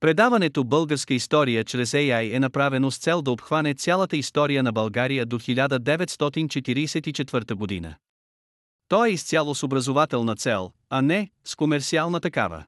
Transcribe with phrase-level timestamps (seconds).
[0.00, 5.26] Предаването Българска история чрез AI е направено с цел да обхване цялата история на България
[5.26, 7.94] до 1944 година.
[8.88, 12.64] То е изцяло с образователна цел, а не с комерциална такава.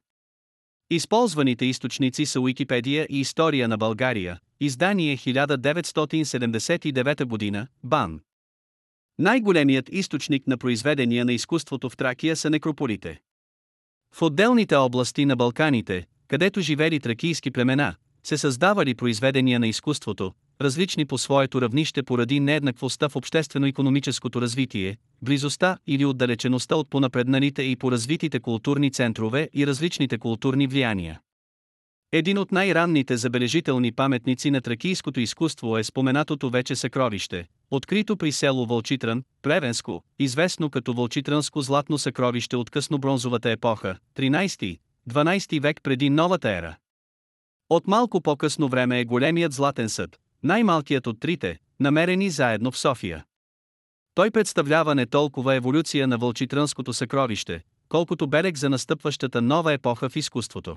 [0.90, 8.20] Използваните източници са Уикипедия и История на България, издание 1979 година, БАН.
[9.18, 13.20] Най-големият източник на произведения на изкуството в Тракия са некрополите.
[14.14, 21.04] В отделните области на Балканите, където живели тракийски племена, се създавали произведения на изкуството, различни
[21.04, 28.40] по своето равнище поради нееднаквостта в обществено-економическото развитие, близостта или отдалечеността от понапредналите и поразвитите
[28.40, 31.20] културни центрове и различните културни влияния.
[32.12, 38.66] Един от най-ранните забележителни паметници на тракийското изкуство е споменатото вече съкровище, открито при село
[38.66, 43.96] Вълчитран, Плевенско, известно като Вълчитранско златно съкровище от късно-бронзовата епоха,
[45.08, 46.76] 13-12 век преди новата ера.
[47.70, 53.24] От малко по-късно време е големият златен съд, най-малкият от трите, намерени заедно в София.
[54.14, 60.16] Той представлява не толкова еволюция на Вълчитрънското съкровище, колкото берег за настъпващата нова епоха в
[60.16, 60.76] изкуството.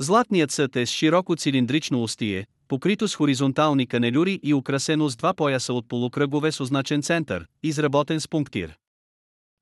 [0.00, 5.34] Златният съд е с широко цилиндрично устие, покрито с хоризонтални канелюри и украсено с два
[5.34, 8.76] пояса от полукръгове с означен център, изработен с пунктир.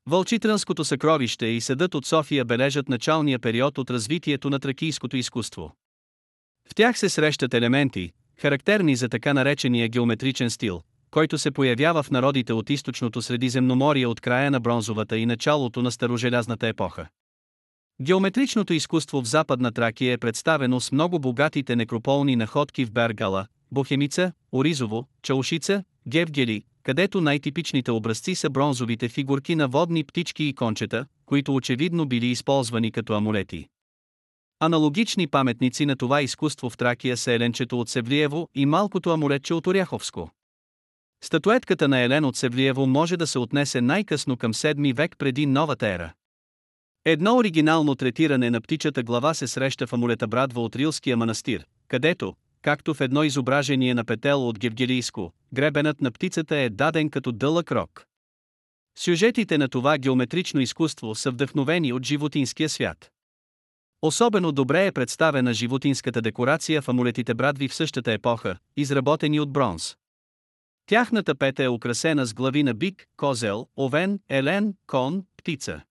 [0.09, 5.71] Вълчитрънското съкровище и съдът от София бележат началния период от развитието на тракийското изкуство.
[6.69, 12.11] В тях се срещат елементи, характерни за така наречения геометричен стил, който се появява в
[12.11, 17.07] народите от източното Средиземноморие от края на бронзовата и началото на старожелязната епоха.
[18.01, 24.31] Геометричното изкуство в Западна Тракия е представено с много богатите некрополни находки в Бергала, Бохемица,
[24.51, 31.55] Оризово, Чаушица, Гевгели, където най-типичните образци са бронзовите фигурки на водни птички и кончета, които
[31.55, 33.67] очевидно били използвани като амулети.
[34.59, 39.67] Аналогични паметници на това изкуство в Тракия са Еленчето от Севлиево и малкото амулетче от
[39.67, 40.29] Оряховско.
[41.23, 45.87] Статуетката на Елен от Севлиево може да се отнесе най-късно към 7 век преди новата
[45.87, 46.13] ера.
[47.05, 52.35] Едно оригинално третиране на птичата глава се среща в амулета Брадва от Рилския манастир, където,
[52.61, 57.71] както в едно изображение на петел от Гевгелийско, гребенът на птицата е даден като дълъг
[57.71, 58.05] рок.
[58.97, 63.11] Сюжетите на това геометрично изкуство са вдъхновени от животинския свят.
[64.01, 69.95] Особено добре е представена животинската декорация в амулетите брадви в същата епоха, изработени от бронз.
[70.85, 75.81] Тяхната пета е украсена с глави на бик, козел, овен, елен, кон, птица.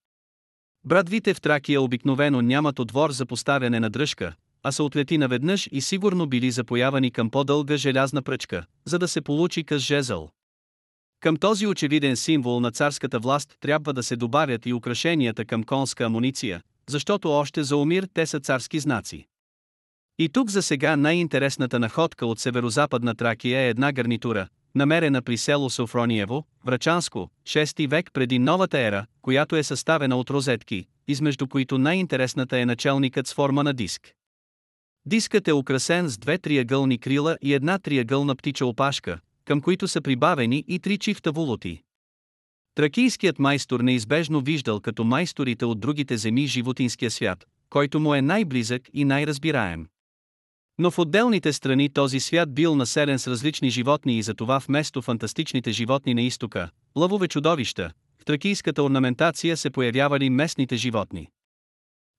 [0.83, 5.81] Брадвите в Тракия обикновено нямат отвор за поставяне на дръжка, а са отлети наведнъж и
[5.81, 10.29] сигурно били запоявани към по-дълга желязна пръчка, за да се получи къс жезъл.
[11.19, 16.03] Към този очевиден символ на царската власт трябва да се добавят и украшенията към конска
[16.03, 19.27] амуниция, защото още за умир те са царски знаци.
[20.19, 25.69] И тук за сега най-интересната находка от северо-западна Тракия е една гарнитура, намерена при село
[25.69, 32.59] Софрониево, Врачанско, 6 век преди новата ера, която е съставена от розетки, измежду които най-интересната
[32.59, 34.16] е началникът с форма на диск.
[35.07, 40.01] Дискът е украсен с две триъгълни крила и една триъгълна птича опашка, към които са
[40.01, 41.81] прибавени и три чифта волоти.
[42.75, 48.81] Тракийският майстор неизбежно виждал като майсторите от другите земи животинския свят, който му е най-близък
[48.93, 49.87] и най-разбираем.
[50.77, 55.71] Но в отделните страни този свят бил населен с различни животни и затова вместо фантастичните
[55.71, 57.91] животни на изтока, лъвове чудовища,
[58.21, 61.27] в тракийската орнаментация се появявали местните животни.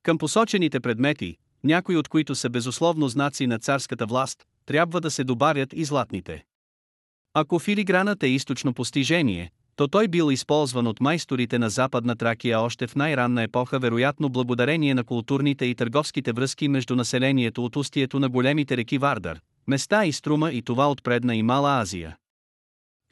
[0.03, 5.25] Към посочените предмети, някои от които са безусловно знаци на царската власт, трябва да се
[5.25, 6.45] добавят и златните.
[7.35, 12.87] Ако филигранът е източно постижение, то той бил използван от майсторите на Западна Тракия още
[12.87, 18.29] в най-ранна епоха вероятно благодарение на културните и търговските връзки между населението от устието на
[18.29, 22.17] големите реки Вардар, места и Струма и това от предна и Мала Азия.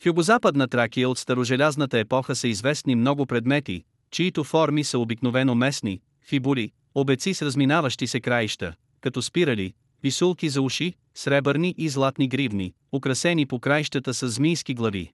[0.02, 6.00] В югозападна Тракия от старожелязната епоха са известни много предмети, чието форми са обикновено местни,
[6.22, 12.74] фибули, обеци с разминаващи се краища, като спирали, висулки за уши, сребърни и златни гривни,
[12.92, 15.12] украсени по краищата с змийски глави.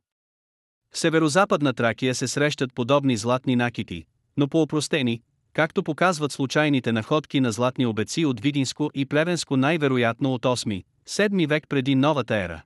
[0.94, 4.05] В северо-западна Тракия се срещат подобни златни накити,
[4.37, 10.43] но по-опростени, както показват случайните находки на златни обеци от Видинско и Плевенско най-вероятно от
[10.43, 12.62] 8-7 век преди новата ера.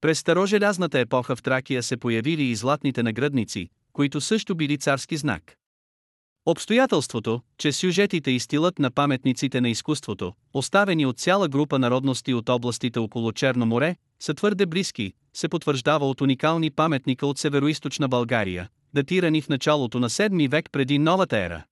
[0.00, 5.57] През старожелязната епоха в Тракия се появили и златните нагръдници, които също били царски знак.
[6.46, 12.48] Обстоятелството, че сюжетите и стилът на паметниците на изкуството, оставени от цяла група народности от
[12.48, 18.68] областите около Черно море, са твърде близки, се потвърждава от уникални паметника от североизточна България,
[18.94, 21.64] датирани в началото на 7 век преди новата ера.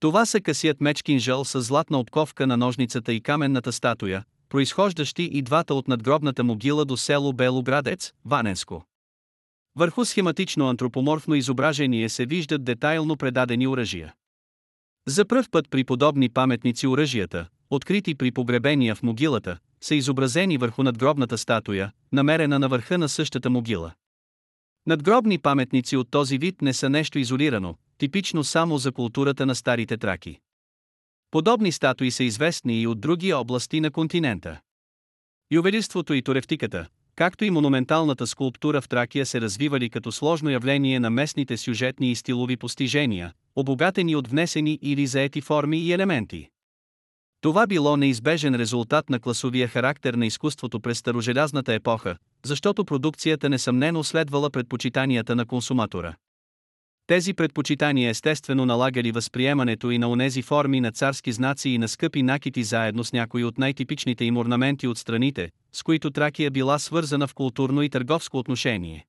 [0.00, 5.42] Това са късият меч кинжал с златна обковка на ножницата и каменната статуя, произхождащи и
[5.42, 8.84] двата от надгробната могила до село Белоградец, Ваненско.
[9.76, 14.14] Върху схематично антропоморфно изображение се виждат детайлно предадени оръжия.
[15.06, 20.82] За пръв път при подобни паметници оръжията, открити при погребения в могилата, са изобразени върху
[20.82, 23.92] надгробната статуя, намерена на върха на същата могила.
[24.86, 29.96] Надгробни паметници от този вид не са нещо изолирано, типично само за културата на старите
[29.96, 30.38] траки.
[31.30, 34.60] Подобни статуи са известни и от други области на континента.
[35.50, 41.10] Ювелирството и туревтиката, както и монументалната скулптура в Тракия се развивали като сложно явление на
[41.10, 46.48] местните сюжетни и стилови постижения, обогатени от внесени или заети форми и елементи.
[47.40, 54.04] Това било неизбежен резултат на класовия характер на изкуството през старожелязната епоха, защото продукцията несъмнено
[54.04, 56.14] следвала предпочитанията на консуматора.
[57.06, 62.22] Тези предпочитания естествено налагали възприемането и на онези форми на царски знаци и на скъпи
[62.22, 67.26] накити заедно с някои от най-типичните им орнаменти от страните, с които Тракия била свързана
[67.26, 69.06] в културно и търговско отношение.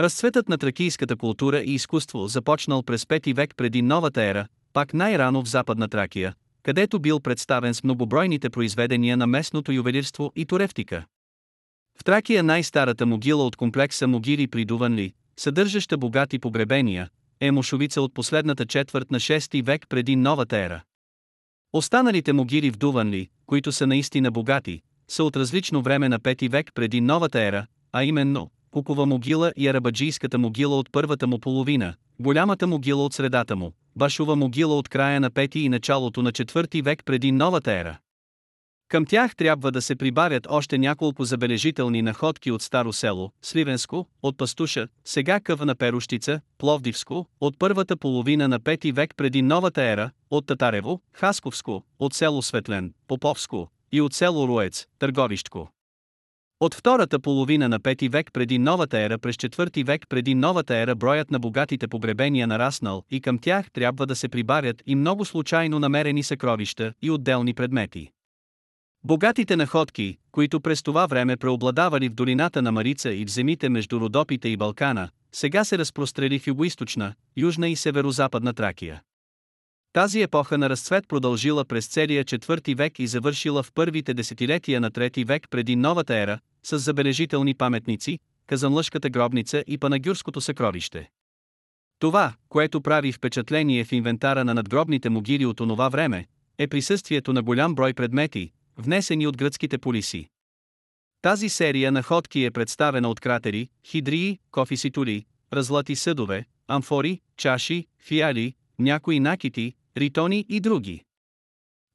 [0.00, 5.42] Разцветът на тракийската култура и изкуство започнал през 5 век преди новата ера, пак най-рано
[5.42, 11.04] в Западна Тракия, където бил представен с многобройните произведения на местното ювелирство и туревтика.
[11.98, 17.08] В Тракия най-старата могила от комплекса могили при Дуванли, съдържаща богати погребения,
[17.40, 20.82] е мошовица от последната четвърт на 6 век преди новата ера.
[21.72, 26.70] Останалите могили в Дуванли, които са наистина богати, са от различно време на 5 век
[26.74, 32.66] преди новата ера, а именно Кукова могила и Арабаджийската могила от първата му половина, голямата
[32.66, 37.02] могила от средата му, Башова могила от края на 5 и началото на 4 век
[37.04, 37.98] преди новата ера.
[38.88, 44.38] Към тях трябва да се прибавят още няколко забележителни находки от Старо село, Сливенско, от
[44.38, 50.46] Пастуша, сега къвна Перущица, Пловдивско, от първата половина на 5 век преди новата ера, от
[50.46, 55.70] Татарево, Хасковско, от село Светлен, Поповско и от село Руец, Търговищко.
[56.60, 60.94] От втората половина на 5 век преди новата ера през 4 век преди новата ера
[60.94, 65.78] броят на богатите погребения нараснал и към тях трябва да се прибавят и много случайно
[65.78, 68.10] намерени съкровища и отделни предмети.
[69.04, 74.00] Богатите находки, които през това време преобладавали в долината на Марица и в земите между
[74.00, 79.02] Родопите и Балкана, сега се разпрострели в югоисточна, южна и северо-западна Тракия.
[79.94, 84.90] Тази епоха на разцвет продължила през целия четвърти век и завършила в първите десетилетия на
[84.90, 91.10] трети век преди новата ера, с забележителни паметници, Казанлъшката гробница и Панагюрското съкровище.
[91.98, 96.26] Това, което прави впечатление в инвентара на надгробните могили от онова време,
[96.58, 100.28] е присъствието на голям брой предмети, внесени от гръцките полиси.
[101.22, 109.20] Тази серия находки е представена от кратери, хидрии, кофиситули, разлати съдове, амфори, чаши, фиали, някои
[109.20, 111.04] накити, ритони и други.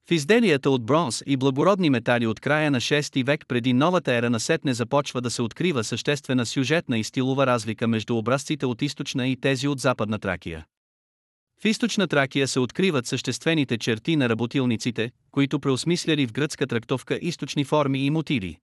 [0.10, 4.30] В изделията от бронз и благородни метали от края на 6 век преди новата ера
[4.30, 9.28] на сетне започва да се открива съществена сюжетна и стилова разлика между образците от източна
[9.28, 10.66] и тези от западна Тракия.
[11.62, 17.64] В източна Тракия се откриват съществените черти на работилниците, които преосмисляли в гръцка трактовка източни
[17.64, 18.58] форми и мотиви.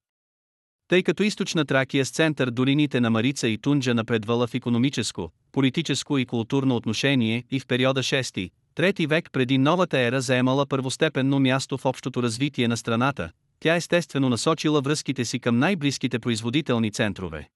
[0.88, 6.18] Тъй като източна Тракия с център долините на Марица и Тунджа напредвала в економическо, политическо
[6.18, 11.78] и културно отношение и в периода 6 трети век преди новата ера заемала първостепенно място
[11.78, 13.30] в общото развитие на страната,
[13.60, 17.48] тя естествено насочила връзките си към най-близките производителни центрове.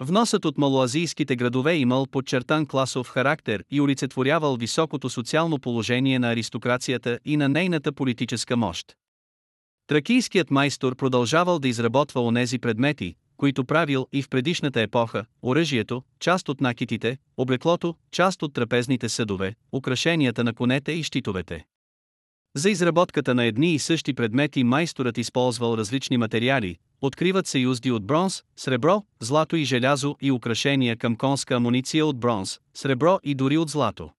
[0.00, 7.18] Вносът от малоазийските градове имал подчертан класов характер и олицетворявал високото социално положение на аристокрацията
[7.24, 8.96] и на нейната политическа мощ.
[9.86, 16.48] Тракийският майстор продължавал да изработва онези предмети, които правил и в предишната епоха, оръжието, част
[16.48, 21.64] от накитите, облеклото, част от трапезните съдове, украшенията на конете и щитовете.
[22.56, 28.06] За изработката на едни и същи предмети майсторът използвал различни материали, откриват се юзди от
[28.06, 33.58] бронз, сребро, злато и желязо и украшения към конска амуниция от бронз, сребро и дори
[33.58, 34.10] от злато.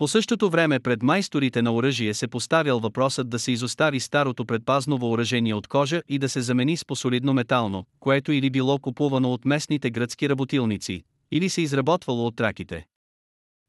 [0.00, 4.98] По същото време пред майсторите на оръжие се поставял въпросът да се изостави старото предпазно
[4.98, 9.44] въоръжение от кожа и да се замени с посолидно метално, което или било купувано от
[9.44, 12.86] местните гръцки работилници, или се изработвало от траките.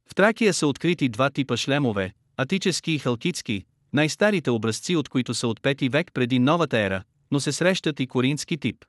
[0.09, 5.47] В Тракия са открити два типа шлемове, атически и халкитски, най-старите образци от които са
[5.47, 8.85] от 5 век преди новата ера, но се срещат и корински тип.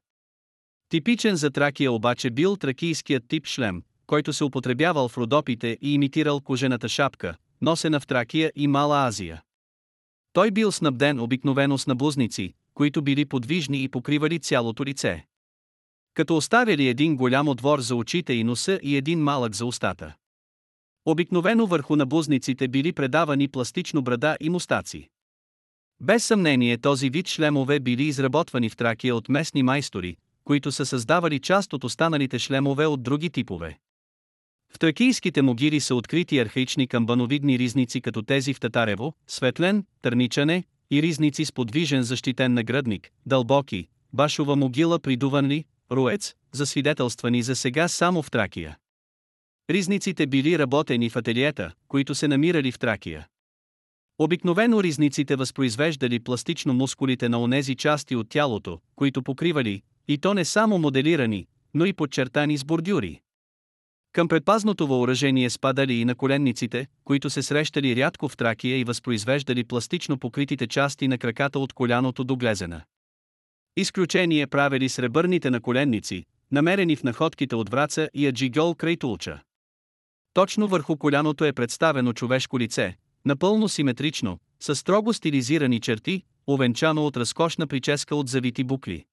[0.88, 6.40] Типичен за Тракия обаче бил тракийският тип шлем, който се употребявал в Родопите и имитирал
[6.40, 9.42] кожената шапка, носена в Тракия и Мала Азия.
[10.32, 15.26] Той бил снабден обикновено с наблузници, които били подвижни и покривали цялото лице.
[16.14, 20.14] Като оставили един голям отвор за очите и носа и един малък за устата.
[21.06, 25.08] Обикновено върху набузниците били предавани пластично брада и мустаци.
[26.00, 31.40] Без съмнение този вид шлемове били изработвани в Тракия от местни майстори, които са създавали
[31.40, 33.78] част от останалите шлемове от други типове.
[34.74, 41.02] В тракийските могири са открити архаични камбановидни ризници като тези в Татарево, Светлен, Търничане и
[41.02, 48.30] ризници с подвижен защитен нагръдник, дълбоки, башова могила придуванли, руец, засвидетелствани за сега само в
[48.30, 48.76] Тракия.
[49.70, 53.26] Ризниците били работени в ателиета, които се намирали в Тракия.
[54.18, 60.44] Обикновено ризниците възпроизвеждали пластично мускулите на онези части от тялото, които покривали, и то не
[60.44, 63.21] само моделирани, но и подчертани с бордюри.
[64.12, 69.64] Към предпазното въоръжение спадали и на коленниците, които се срещали рядко в Тракия и възпроизвеждали
[69.64, 72.82] пластично покритите части на краката от коляното до глезена.
[73.76, 79.42] Изключение правили сребърните наколенници, намерени в находките от Враца и Аджигол край Тулча.
[80.34, 87.16] Точно върху коляното е представено човешко лице, напълно симетрично, с строго стилизирани черти, овенчано от
[87.16, 89.04] разкошна прическа от завити букли.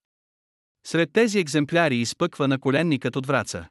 [0.88, 3.68] Сред тези екземпляри изпъква на коленникът от Враца.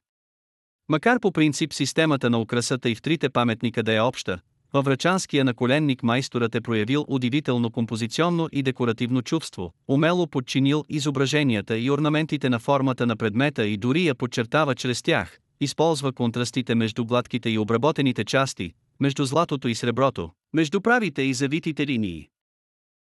[0.90, 4.38] Макар по принцип системата на украсата и в трите паметника да е обща,
[4.72, 11.90] във врачанския наколенник майсторът е проявил удивително композиционно и декоративно чувство, умело подчинил изображенията и
[11.90, 17.50] орнаментите на формата на предмета и дори я подчертава чрез тях, използва контрастите между гладките
[17.50, 22.28] и обработените части, между златото и среброто, между правите и завитите линии.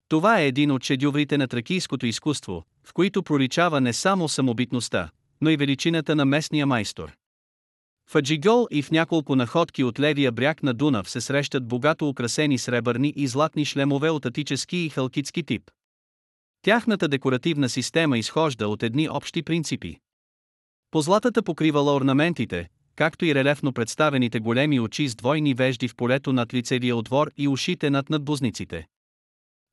[0.10, 5.10] Това е един от шедюврите на тракийското изкуство, в които проличава не само самобитността,
[5.41, 7.12] но и величината на местния майстор.
[8.10, 12.58] В Аджигол и в няколко находки от левия бряг на Дунав се срещат богато украсени
[12.58, 15.72] сребърни и златни шлемове от атически и халкитски тип.
[16.62, 19.98] Тяхната декоративна система изхожда от едни общи принципи.
[20.92, 26.54] Позлатата покривала орнаментите, както и релефно представените големи очи с двойни вежди в полето над
[26.54, 28.88] лицевия отвор и ушите над надбузниците.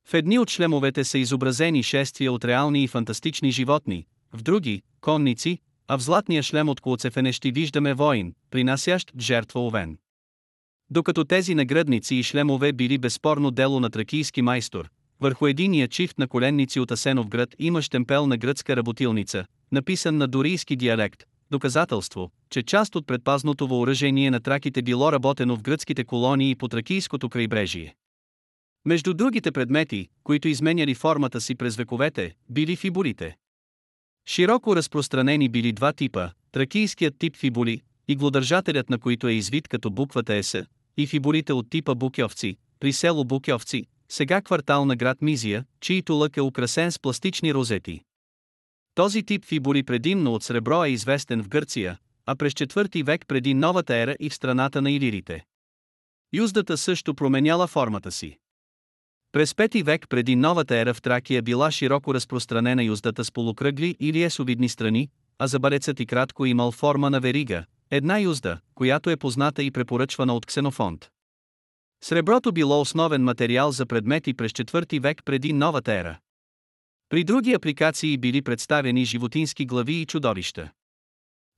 [0.07, 5.59] В едни от шлемовете са изобразени шествия от реални и фантастични животни, в други– конници,
[5.87, 9.97] а в златния шлем от колцефенещи виждаме воин, принасящ жертва овен.
[10.89, 14.89] Докато тези нагръдници и шлемове били безспорно дело на тракийски майстор,
[15.19, 20.27] върху единия чифт на коленници от Асенов град има штемпел на гръцка работилница, написан на
[20.27, 26.55] дорийски диалект, доказателство, че част от предпазното въоръжение на траките било работено в гръцките колонии
[26.55, 27.95] по тракийското крайбрежие.
[28.85, 33.35] Между другите предмети, които изменяли формата си през вековете, били фибулите.
[34.25, 40.43] Широко разпространени били два типа, тракийският тип фибули, иглодържателят на които е извит като буквата
[40.43, 40.65] С,
[40.97, 46.37] и фибулите от типа букьовци, при село Букьовци, сега квартал на град Мизия, чието лък
[46.37, 48.01] е украсен с пластични розети.
[48.95, 53.53] Този тип фибули предимно от сребро е известен в Гърция, а през 4 век преди
[53.53, 55.45] новата ера и в страната на илирите.
[56.33, 58.37] Юздата също променяла формата си.
[59.35, 64.23] През 5 век преди новата ера в Тракия била широко разпространена юздата с полукръгли или
[64.23, 69.63] есовидни страни, а забарецът и кратко имал форма на верига, една юзда, която е позната
[69.63, 71.09] и препоръчвана от Ксенофонт.
[72.03, 76.17] Среброто било основен материал за предмети през 4 век преди новата ера.
[77.09, 80.71] При други апликации били представени животински глави и чудовища.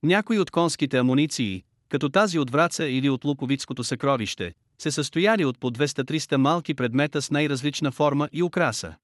[0.02, 5.60] Някои от конските амуниции, като тази от Враца или от Луковицкото съкровище, се състояли от
[5.60, 8.94] по 200-300 малки предмета с най-различна форма и украса.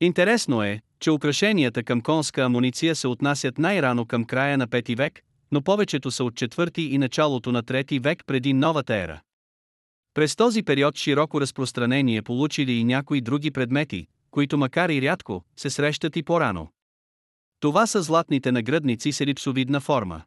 [0.00, 5.20] Интересно е, че украшенията към конска амуниция се отнасят най-рано към края на 5 век,
[5.52, 9.20] но повечето са от 4 и началото на 3 век преди новата ера.
[10.14, 15.70] През този период широко разпространение получили и някои други предмети, които макар и рядко, се
[15.70, 16.68] срещат и по-рано.
[17.60, 20.22] Това са златните нагръдници с елипсовидна форма.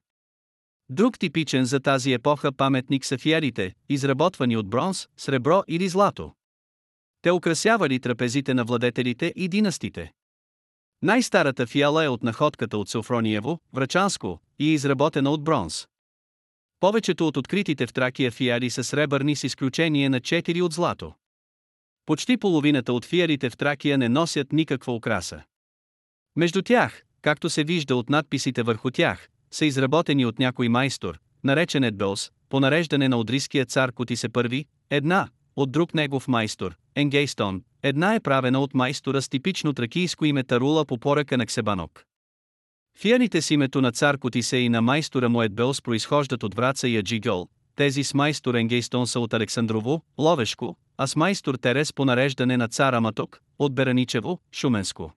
[0.93, 6.31] Друг типичен за тази епоха паметник са фиерите, изработвани от бронз, сребро или злато.
[7.21, 10.12] Те украсявали трапезите на владетелите и династите.
[11.01, 15.88] Най-старата фиала е от находката от Софрониево, Врачанско, и е изработена от бронз.
[16.79, 21.13] Повечето от откритите в Тракия фиали са сребърни с изключение на 4 от злато.
[22.05, 25.43] Почти половината от фиалите в Тракия не носят никаква украса.
[26.35, 31.83] Между тях, както се вижда от надписите върху тях, са изработени от някой майстор, наречен
[31.83, 38.15] Едбелс, по нареждане на одриския цар Котисе I, една, от друг негов майстор, Енгейстон, една
[38.15, 42.05] е правена от майстора с типично тракийско име Тарула по поръка на Ксебанок.
[42.98, 46.98] Фианите с името на цар Котисе и на майстора му Едбелс произхождат от Враца и
[46.98, 52.57] Аджигол, тези с майстор Енгейстон са от Александрово, Ловешко, а с майстор Терес по нареждане
[52.57, 55.13] на цара Маток, от Бераничево, Шуменско.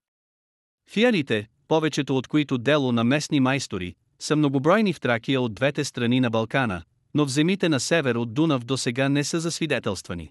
[0.91, 6.21] Фиалите, повечето от които дело на местни майстори, са многобройни в Тракия от двете страни
[6.21, 6.83] на Балкана,
[7.15, 10.31] но в земите на север от Дунав до сега не са засвидетелствани.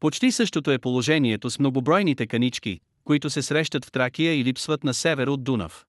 [0.00, 4.94] Почти същото е положението с многобройните канички, които се срещат в Тракия и липсват на
[4.94, 5.86] север от Дунав.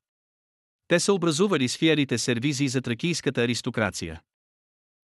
[0.87, 4.21] Те са образували сфиерите сервизи за тракийската аристокрация.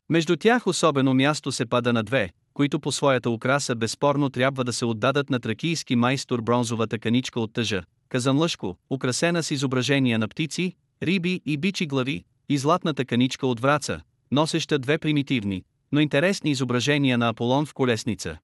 [0.10, 4.74] Между тях особено място се пада на две, които по своята украса безспорно трябва да
[4.74, 10.75] се отдадат на тракийски майстор бронзовата каничка от тъжа, казанлъшко, украсена с изображения на птици,
[11.03, 14.01] риби и бичи глави, и златната каничка от враца,
[14.32, 18.38] носеща две примитивни, но интересни изображения на Аполон в колесница.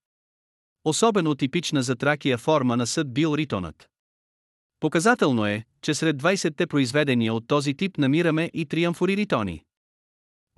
[0.86, 3.90] Особено типична за Тракия форма на съд бил ритонът.
[4.80, 9.64] Показателно е, че сред 20-те произведения от този тип намираме и триамфори ритони.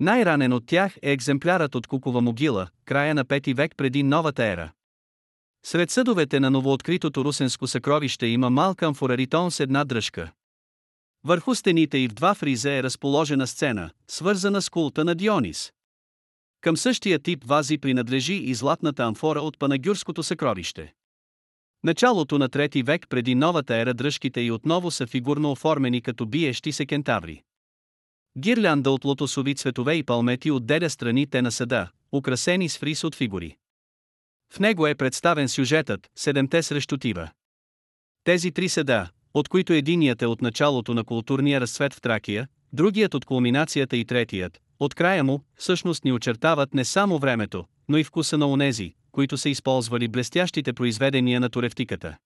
[0.00, 4.72] Най-ранен от тях е екземплярът от Кукова могила, края на 5 век преди новата ера.
[5.66, 10.32] Сред съдовете на новооткритото русенско съкровище има малка амфораритон с една дръжка.
[11.24, 15.72] Върху стените и в два фриза е разположена сцена, свързана с култа на Дионис.
[16.60, 20.94] Към същия тип вази принадлежи и златната амфора от Панагюрското съкровище.
[21.84, 26.72] Началото на трети век преди новата ера дръжките и отново са фигурно оформени като биещи
[26.72, 27.42] се кентаври.
[28.38, 33.56] Гирлянда от лотосови цветове и палмети отделя страните на съда, украсени с фрис от фигури.
[34.52, 37.30] В него е представен сюжетът «Седемте срещу Тива».
[38.24, 43.14] Тези три съда, от които единият е от началото на културния разцвет в Тракия, другият
[43.14, 48.04] от кулминацията и третият, от края му, всъщност ни очертават не само времето, но и
[48.04, 52.16] вкуса на онези, които са използвали блестящите произведения на туревтиката.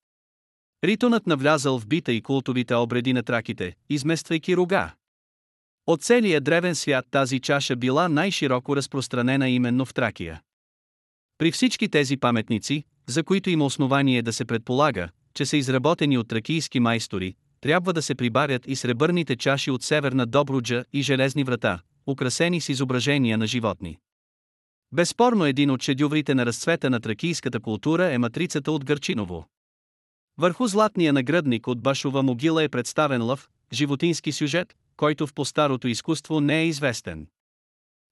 [0.84, 4.94] Ритонът навлязал в бита и култовите обреди на траките, измествайки рога.
[5.86, 10.40] От целия древен свят тази чаша била най-широко разпространена именно в Тракия.
[11.38, 16.28] При всички тези паметници, за които има основание да се предполага, че са изработени от
[16.28, 21.80] тракийски майстори, трябва да се прибарят и сребърните чаши от северна Добруджа и железни врата,
[22.06, 23.98] украсени с изображения на животни.
[24.92, 29.46] Безспорно един от шедюврите на разцвета на тракийската култура е матрицата от Гърчиново.
[30.38, 36.40] Върху златния нагръдник от Башова могила е представен лъв, животински сюжет, който в по-старото изкуство
[36.40, 37.26] не е известен.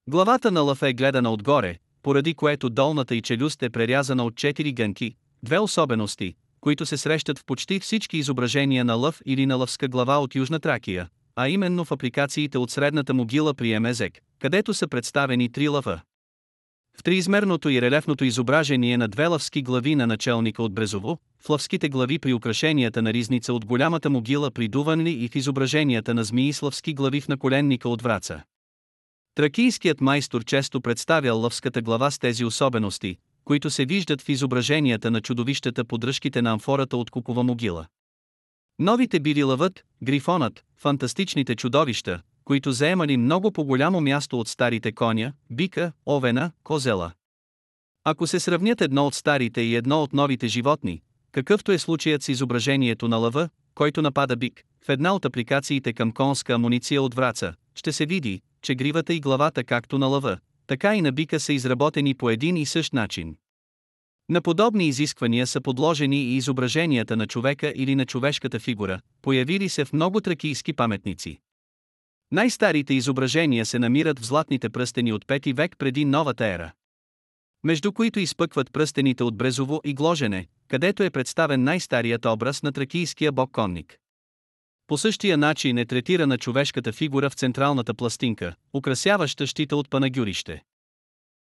[0.09, 4.73] Главата на лъв е гледана отгоре, поради което долната и челюст е прерязана от четири
[4.73, 9.89] гънки, две особености, които се срещат в почти всички изображения на лъв или на лъвска
[9.89, 14.89] глава от Южна Тракия, а именно в апликациите от средната могила при Емезек, където са
[14.89, 16.01] представени три лъва.
[16.99, 21.89] В триизмерното и релефното изображение на две лъвски глави на началника от Брезово, в лъвските
[21.89, 26.53] глави при украшенията на ризница от голямата могила при Дуванли и в изображенията на змии
[26.53, 28.43] с лъвски глави в наколенника от Враца.
[29.35, 35.21] Тракийският майстор често представял лъвската глава с тези особености, които се виждат в изображенията на
[35.21, 37.87] чудовищата подръжките на амфората от Кукова могила.
[38.79, 45.93] Новите били лъвът, грифонът, фантастичните чудовища, които заемали много по-голямо място от старите коня, бика,
[46.07, 47.13] овена, козела.
[48.05, 52.29] Ако се сравнят едно от старите и едно от новите животни, какъвто е случаят с
[52.29, 57.55] изображението на лъва, който напада бик, в една от апликациите към конска амуниция от враца,
[57.75, 60.39] ще се види, че гривата и главата както на лъва,
[60.71, 63.37] така и на бика са изработени по един и същ начин.
[64.29, 69.85] На подобни изисквания са подложени и изображенията на човека или на човешката фигура, появили се
[69.85, 71.39] в много тракийски паметници.
[72.33, 76.73] Най-старите изображения се намират в златните пръстени от 5 век преди новата ера.
[77.65, 83.33] Между които изпъкват пръстените от Брезово и Гложене, където е представен най-старият образ на тракийския
[83.33, 83.97] бог конник.
[84.91, 90.63] По същия начин е третирана човешката фигура в централната пластинка, украсяваща щита от панагюрище.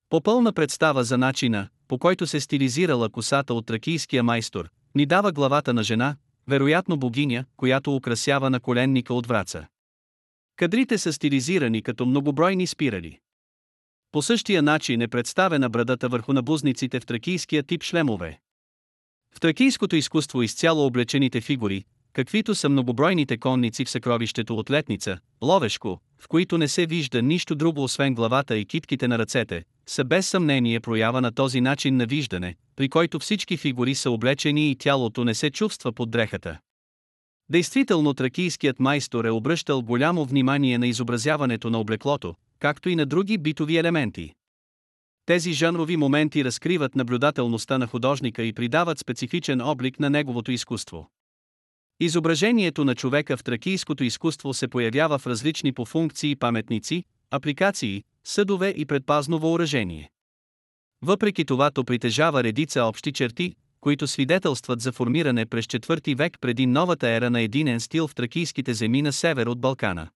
[0.09, 5.33] По пълна представа за начина, по който се стилизирала косата от тракийския майстор, ни дава
[5.33, 6.17] главата на жена,
[6.49, 9.67] вероятно богиня, която украсява на коленника от враца.
[10.57, 13.19] Кадрите са стилизирани като многобройни спирали.
[14.13, 18.41] По същия начин е представена брадата върху набузниците в тракийския тип шлемове.
[19.35, 21.85] В тракийското изкуство изцяло облечените фигури,
[22.17, 27.55] каквито са многобройните конници в съкровището от летница, ловешко, в които не се вижда нищо
[27.55, 32.07] друго освен главата и китките на ръцете, са без съмнение проява на този начин на
[32.07, 36.59] виждане, при който всички фигури са облечени и тялото не се чувства под дрехата.
[37.49, 43.39] Действително тракийският майстор е обръщал голямо внимание на изобразяването на облеклото, както и на други
[43.39, 44.33] битови елементи.
[45.27, 51.09] Тези жанрови моменти разкриват наблюдателността на художника и придават специфичен облик на неговото изкуство.
[52.01, 58.69] Изображението на човека в тракийското изкуство се появява в различни по функции паметници, апликации, съдове
[58.69, 60.11] и предпазно въоръжение.
[61.03, 66.67] Въпреки това то притежава редица общи черти, които свидетелстват за формиране през 4 век преди
[66.67, 70.09] новата ера на единен стил в тракийските земи на север от Балкана.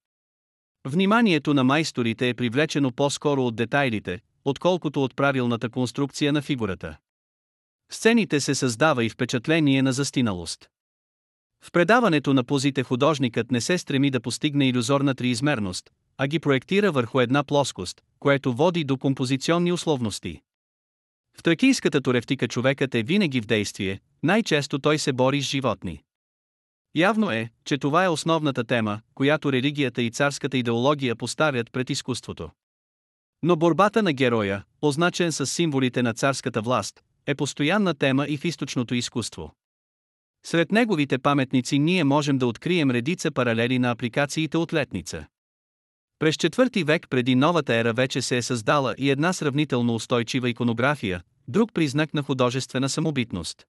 [0.86, 6.96] Вниманието на майсторите е привлечено по-скоро от детайлите, отколкото от правилната конструкция на фигурата.
[7.92, 10.68] Сцените се създава и впечатление на застиналост.
[11.64, 16.92] В предаването на позите художникът не се стреми да постигне иллюзорна триизмерност, а ги проектира
[16.92, 20.40] върху една плоскост, което води до композиционни условности.
[21.38, 26.02] В тракийската туревтика човекът е винаги в действие, най-често той се бори с животни.
[26.94, 32.50] Явно е, че това е основната тема, която религията и царската идеология поставят пред изкуството.
[33.42, 38.44] Но борбата на героя, означен с символите на царската власт, е постоянна тема и в
[38.44, 39.54] източното изкуство.
[40.46, 45.26] Сред неговите паметници ние можем да открием редица паралели на апликациите от летница.
[46.18, 51.22] През четвърти век преди новата ера вече се е създала и една сравнително устойчива иконография,
[51.48, 53.66] друг признак на художествена самобитност.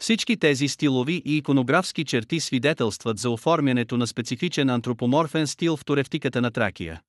[0.00, 6.40] Всички тези стилови и иконографски черти свидетелстват за оформянето на специфичен антропоморфен стил в туревтиката
[6.40, 7.00] на Тракия.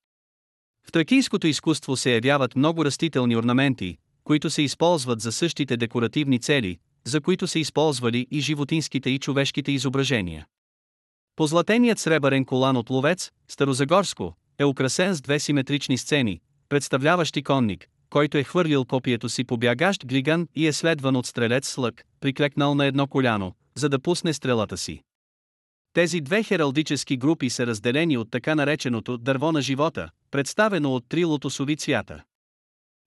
[0.87, 6.77] В тракийското изкуство се явяват много растителни орнаменти, които се използват за същите декоративни цели,
[7.05, 10.47] за които са използвали и животинските и човешките изображения.
[11.35, 18.37] Позлатеният сребърен колан от ловец, Старозагорско, е украсен с две симетрични сцени, представляващи конник, който
[18.37, 22.75] е хвърлил копието си по бягащ глиган и е следван от стрелец с лък, приклекнал
[22.75, 25.01] на едно коляно, за да пусне стрелата си.
[25.93, 31.25] Тези две хералдически групи са разделени от така нареченото дърво на живота, представено от три
[31.25, 32.23] лотосови цвята.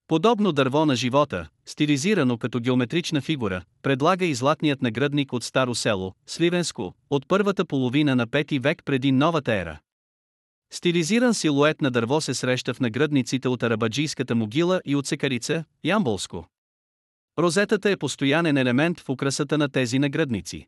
[0.09, 6.15] Подобно дърво на живота, стилизирано като геометрична фигура, предлага и златният нагръдник от Старо село,
[6.27, 9.79] Сливенско, от първата половина на 5 век преди новата ера.
[10.73, 16.49] Стилизиран силует на дърво се среща в нагръдниците от арабаджийската могила и от секарица, Ямболско.
[17.39, 20.67] Розетата е постоянен елемент в украсата на тези нагръдници.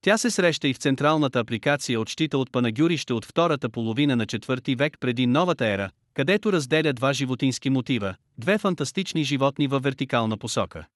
[0.00, 4.26] Тя се среща и в централната апликация от щита от Панагюрище от втората половина на
[4.26, 10.38] четвърти век преди новата ера, където разделя два животински мотива, две фантастични животни във вертикална
[10.38, 10.86] посока.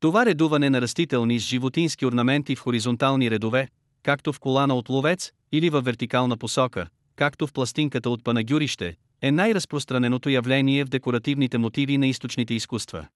[0.00, 3.68] Това редуване на растителни с животински орнаменти в хоризонтални редове,
[4.02, 9.32] както в колана от ловец, или във вертикална посока, както в пластинката от Панагюрище, е
[9.32, 13.06] най-разпространеното явление в декоративните мотиви на източните изкуства.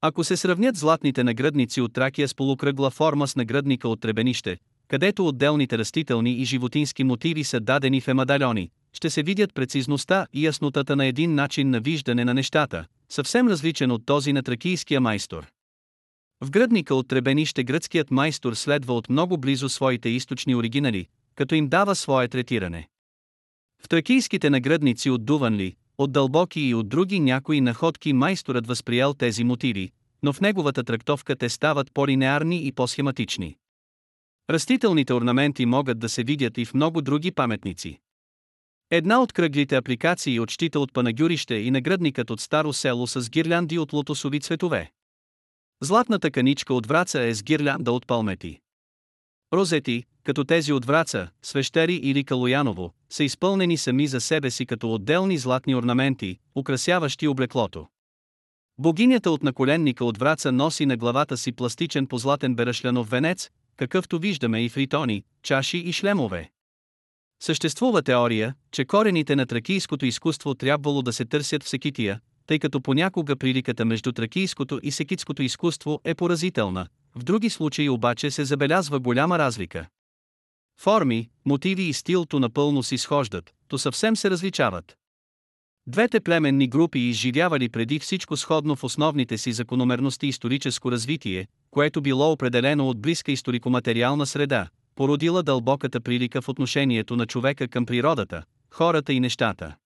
[0.00, 4.56] Ако се сравнят златните нагръдници от Тракия с полукръгла форма с нагръдника от Требенище,
[4.88, 10.46] където отделните растителни и животински мотиви са дадени в емадальони, ще се видят прецизността и
[10.46, 15.46] яснотата на един начин на виждане на нещата, съвсем различен от този на тракийския майстор.
[16.40, 21.68] В гръдника от Требенище гръцкият майстор следва от много близо своите източни оригинали, като им
[21.68, 22.88] дава свое третиране.
[23.82, 29.44] В тракийските нагръдници от Дуванли, от дълбоки и от други някои находки майсторът възприял тези
[29.44, 29.90] мотиви,
[30.22, 33.56] но в неговата трактовка те стават по-линеарни и по-схематични.
[34.50, 37.98] Растителните орнаменти могат да се видят и в много други паметници.
[38.94, 43.78] Една от кръглите апликации от щита от Панагюрище и нагръдникът от Старо село с гирлянди
[43.78, 44.92] от лотосови цветове.
[45.82, 48.60] Златната каничка от Враца е с гирлянда от палмети.
[49.52, 54.94] Розети, като тези от Враца, Свещери или Калояново, са изпълнени сами за себе си като
[54.94, 57.86] отделни златни орнаменти, украсяващи облеклото.
[58.78, 64.64] Богинята от наколенника от Враца носи на главата си пластичен позлатен берашлянов венец, какъвто виждаме
[64.64, 66.50] и в ритони, чаши и шлемове.
[67.42, 72.80] Съществува теория, че корените на тракийското изкуство трябвало да се търсят в Секития, тъй като
[72.80, 79.00] понякога приликата между тракийското и секитското изкуство е поразителна, в други случаи обаче се забелязва
[79.00, 79.86] голяма разлика.
[80.80, 84.96] Форми, мотиви и стилто напълно си схождат, то съвсем се различават.
[85.86, 92.32] Двете племенни групи изживявали преди всичко сходно в основните си закономерности историческо развитие, което било
[92.32, 94.68] определено от близка историко-материална среда,
[95.02, 99.76] породила дълбоката прилика в отношението на човека към природата, хората и нещата.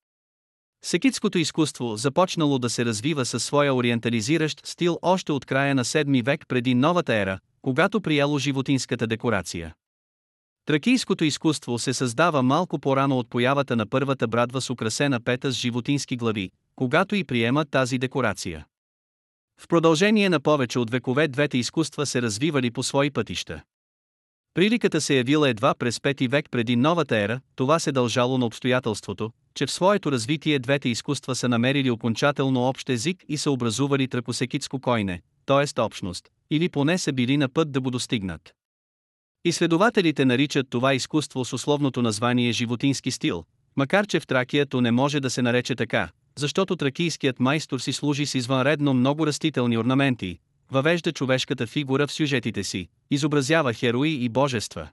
[0.85, 6.25] Секитското изкуство започнало да се развива със своя ориентализиращ стил още от края на 7
[6.25, 9.75] век преди новата ера, когато приело животинската декорация.
[10.65, 15.57] Тракийското изкуство се създава малко по-рано от появата на първата брадва с украсена пета с
[15.57, 18.67] животински глави, когато и приема тази декорация.
[19.61, 23.63] В продължение на повече от векове двете изкуства се развивали по свои пътища.
[24.57, 29.31] Приликата се явила едва през 5 век преди новата ера, това се дължало на обстоятелството,
[29.55, 34.81] че в своето развитие двете изкуства са намерили окончателно общ език и са образували тракосекитско
[34.81, 35.81] койне, т.е.
[35.81, 38.55] общност, или поне са били на път да го достигнат.
[39.45, 43.45] Изследователите наричат това изкуство с условното название животински стил,
[43.77, 48.27] макар че в Тракията не може да се нарече така, защото тракийският майстор си служи
[48.27, 50.39] с извънредно много растителни орнаменти,
[50.71, 54.89] въвежда човешката фигура в сюжетите си, изобразява херои и божества.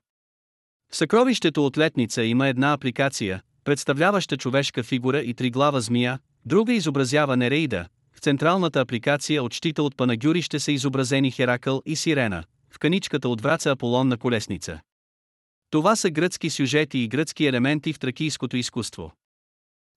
[0.91, 7.37] В съкровището от летница има една апликация, представляваща човешка фигура и триглава змия, друга изобразява
[7.37, 13.29] Нереида, в централната апликация от щита от Панагюрище са изобразени Херакъл и Сирена, в каничката
[13.29, 14.79] от враца Аполон на колесница.
[15.69, 19.11] Това са гръцки сюжети и гръцки елементи в тракийското изкуство.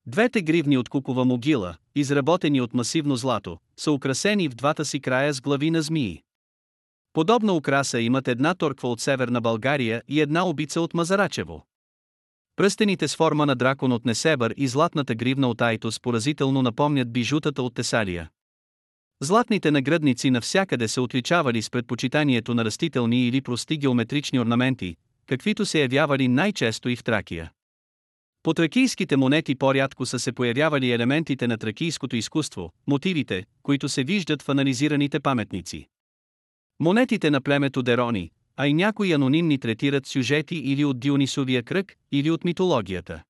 [0.09, 5.33] Двете гривни от кукова могила, изработени от масивно злато, са украсени в двата си края
[5.33, 6.23] с глави на змии.
[7.13, 11.67] Подобна украса имат една торква от Северна България и една обица от Мазарачево.
[12.57, 17.63] Пръстените с форма на дракон от Несебър и златната гривна от Айтос поразително напомнят бижутата
[17.63, 18.31] от Тесалия.
[19.23, 25.81] Златните нагръдници навсякъде се отличавали с предпочитанието на растителни или прости геометрични орнаменти, каквито се
[25.81, 27.51] явявали най-често и в Тракия.
[28.47, 34.43] По тракийските монети по-рядко са се появявали елементите на тракийското изкуство, мотивите, които се виждат
[34.43, 35.87] в анализираните паметници.
[36.81, 42.31] Монетите на племето Дерони, а и някои анонимни третират сюжети или от Дионисовия кръг, или
[42.31, 43.23] от митологията.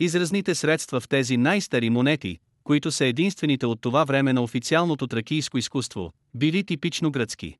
[0.00, 5.58] Изразните средства в тези най-стари монети, които са единствените от това време на официалното тракийско
[5.58, 7.56] изкуство, били типично гръцки.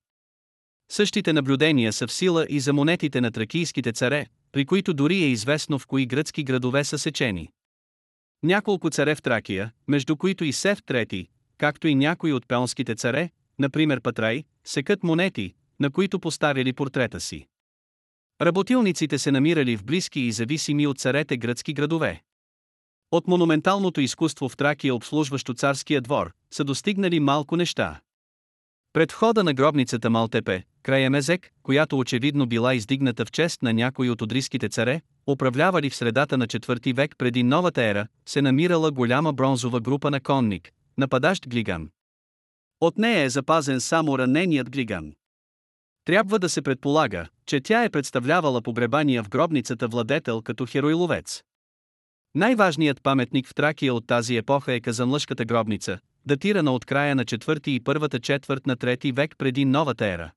[0.91, 5.29] Същите наблюдения са в сила и за монетите на тракийските царе, при които дори е
[5.29, 7.49] известно в кои гръцки градове са сечени.
[8.43, 13.31] Няколко царе в Тракия, между които и Сев III, както и някои от пеонските царе,
[13.59, 17.47] например Патрай, секат монети, на които поставили портрета си.
[18.43, 22.23] Работилниците се намирали в близки и зависими от царете гръцки градове.
[23.11, 28.01] От монументалното изкуство в Тракия, обслужващо царския двор, са достигнали малко неща.
[28.93, 34.11] Пред входа на гробницата Малтепе, края Мезек, която очевидно била издигната в чест на някои
[34.11, 39.33] от одриските царе, управлявали в средата на 4 век преди новата ера, се намирала голяма
[39.33, 41.89] бронзова група на конник, нападащ глиган.
[42.81, 45.13] От нея е запазен само раненият глиган.
[46.05, 51.43] Трябва да се предполага, че тя е представлявала погребания в гробницата владетел като хероиловец.
[52.35, 57.69] Най-важният паметник в Тракия от тази епоха е Казанлъшката гробница, датирана от края на 4
[57.69, 60.33] и първата четвърт на 3 век преди новата ера.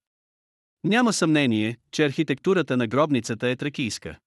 [0.86, 4.18] Няма съмнение, че архитектурата на гробницата е тракийска.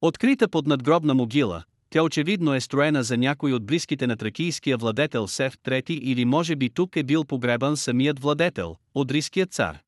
[0.00, 5.28] Открита под надгробна могила, тя очевидно е строена за някой от близките на тракийския владетел
[5.28, 9.78] Сев III или може би тук е бил погребан самият владетел, одриският цар.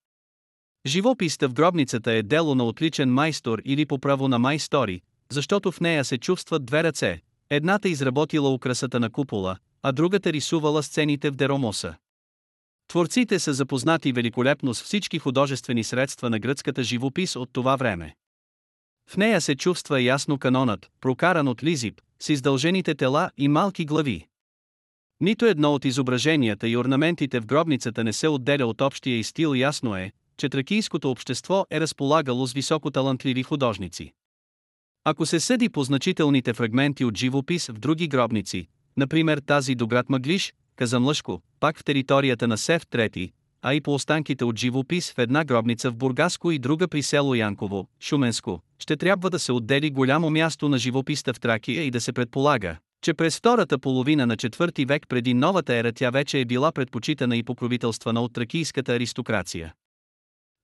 [0.86, 5.00] Живописта в гробницата е дело на отличен майстор или по право на майстори,
[5.32, 10.82] защото в нея се чувстват две ръце, едната изработила украсата на купола, а другата рисувала
[10.82, 11.94] сцените в Деромоса.
[12.90, 18.16] Творците са запознати великолепно с всички художествени средства на гръцката живопис от това време.
[19.10, 24.26] В нея се чувства ясно канонът, прокаран от Лизип, с издължените тела и малки глави.
[25.20, 29.54] Нито едно от изображенията и орнаментите в гробницата не се отделя от общия и стил
[29.54, 34.12] ясно е, че тракийското общество е разполагало с високоталантливи художници.
[35.04, 40.10] Ако се съди по значителните фрагменти от живопис в други гробници, например тази до град
[40.10, 45.18] Маглиш, Казанлъшко, пак в територията на Сев III, а и по останките от живопис в
[45.18, 49.90] една гробница в Бургаско и друга при село Янково, Шуменско, ще трябва да се отдели
[49.90, 54.36] голямо място на живописта в Тракия и да се предполага, че през втората половина на
[54.36, 59.74] четвърти век преди новата ера тя вече е била предпочитана и покровителствана от тракийската аристокрация.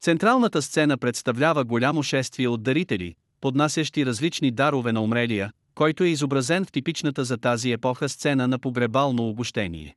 [0.02, 6.64] Централната сцена представлява голямо шествие от дарители, поднасящи различни дарове на умрелия, който е изобразен
[6.64, 9.96] в типичната за тази епоха сцена на погребално обощение.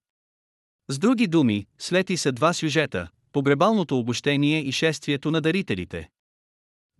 [0.91, 6.10] С други думи, след и са два сюжета– погребалното обощение и шествието на дарителите.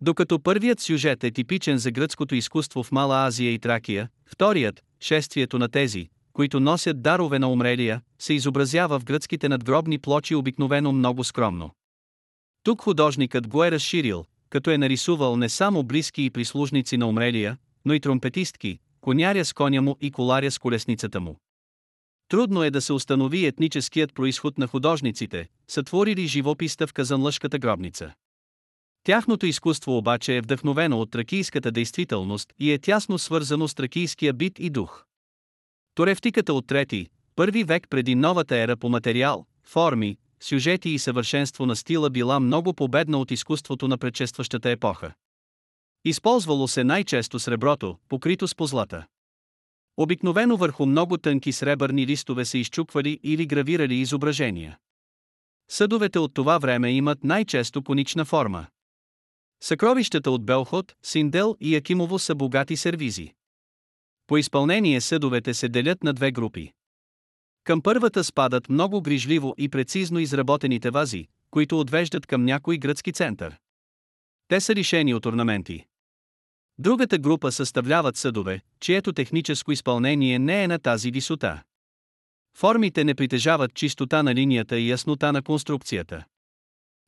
[0.00, 5.58] Докато първият сюжет е типичен за гръцкото изкуство в Мала Азия и Тракия, вторият– шествието
[5.58, 11.24] на тези, които носят дарове на умрелия, се изобразява в гръцките надгробни плочи обикновено много
[11.24, 11.70] скромно.
[12.62, 17.56] Тук художникът го е разширил, като е нарисувал не само близки и прислужници на умрелия,
[17.84, 21.36] но и тромпетистки, коняря с коня му и коларя с колесницата му.
[22.30, 28.12] Трудно е да се установи етническият происход на художниците, сътворили живописта в казанлъжката гробница.
[29.04, 34.58] Тяхното изкуство обаче е вдъхновено от тракийската действителност и е тясно свързано с тракийския бит
[34.58, 35.04] и дух.
[35.94, 41.76] Торевтиката от трети, първи век преди новата ера по материал, форми, сюжети и съвършенство на
[41.76, 45.12] стила била много победна от изкуството на предшестващата епоха.
[46.04, 49.06] Използвало се най-често среброто, покрито с позлата.
[50.02, 54.78] Обикновено върху много тънки сребърни листове се изчупвали или гравирали изображения.
[55.70, 58.66] Съдовете от това време имат най-често конична форма.
[59.62, 63.32] Съкровищата от Белхот, Синдел и Якимово са богати сервизи.
[64.26, 66.72] По изпълнение съдовете се делят на две групи.
[67.64, 73.58] Към първата спадат много грижливо и прецизно изработените вази, които отвеждат към някой гръцки център.
[74.48, 75.89] Те са лишени от орнаменти.
[76.80, 81.62] Другата група съставляват съдове, чието техническо изпълнение не е на тази висота.
[82.56, 86.24] Формите не притежават чистота на линията и яснота на конструкцията.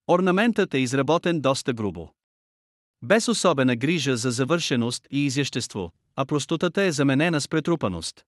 [0.09, 2.11] Орнаментът е изработен доста грубо.
[3.03, 8.25] Без особена грижа за завършеност и изящество, а простотата е заменена с претрупаност.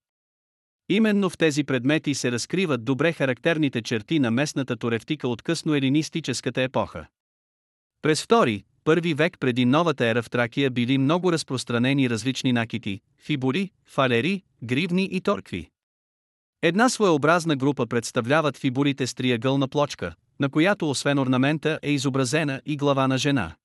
[0.89, 6.61] Именно в тези предмети се разкриват добре характерните черти на местната туревтика от късно елинистическата
[6.61, 7.07] епоха.
[8.01, 13.69] През втори, първи век преди новата ера в Тракия били много разпространени различни накити, фибули,
[13.85, 15.69] фалери, гривни и торкви.
[16.61, 22.77] Една своеобразна група представляват фибулите с триъгълна плочка, на която освен орнамента е изобразена и
[22.77, 23.55] глава на жена.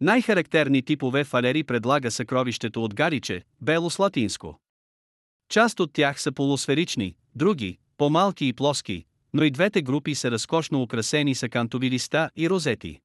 [0.00, 4.10] Най-характерни типове фалери предлага съкровището от Гариче, бело с.
[5.48, 10.82] Част от тях са полусферични, други– по-малки и плоски, но и двете групи са разкошно
[10.82, 13.00] украсени с акантови листа и розети.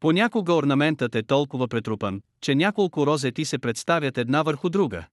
[0.00, 5.06] Понякога орнаментът е толкова претрупан, че няколко розети се представят една върху друга.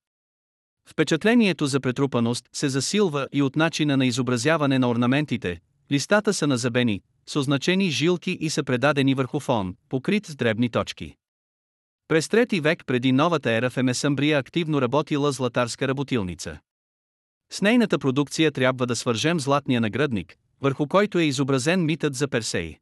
[0.90, 5.60] Впечатлението за претрупаност се засилва и от начина на изобразяване на орнаментите,
[5.92, 11.16] листата са назабени, с означени жилки и са предадени върху фон, покрит с дребни точки.
[12.08, 16.60] През трети век преди новата ера в Емесамбрия активно работила златарска работилница.
[17.52, 22.78] С нейната продукция трябва да свържем златния наградник, върху който е изобразен митът за Персей.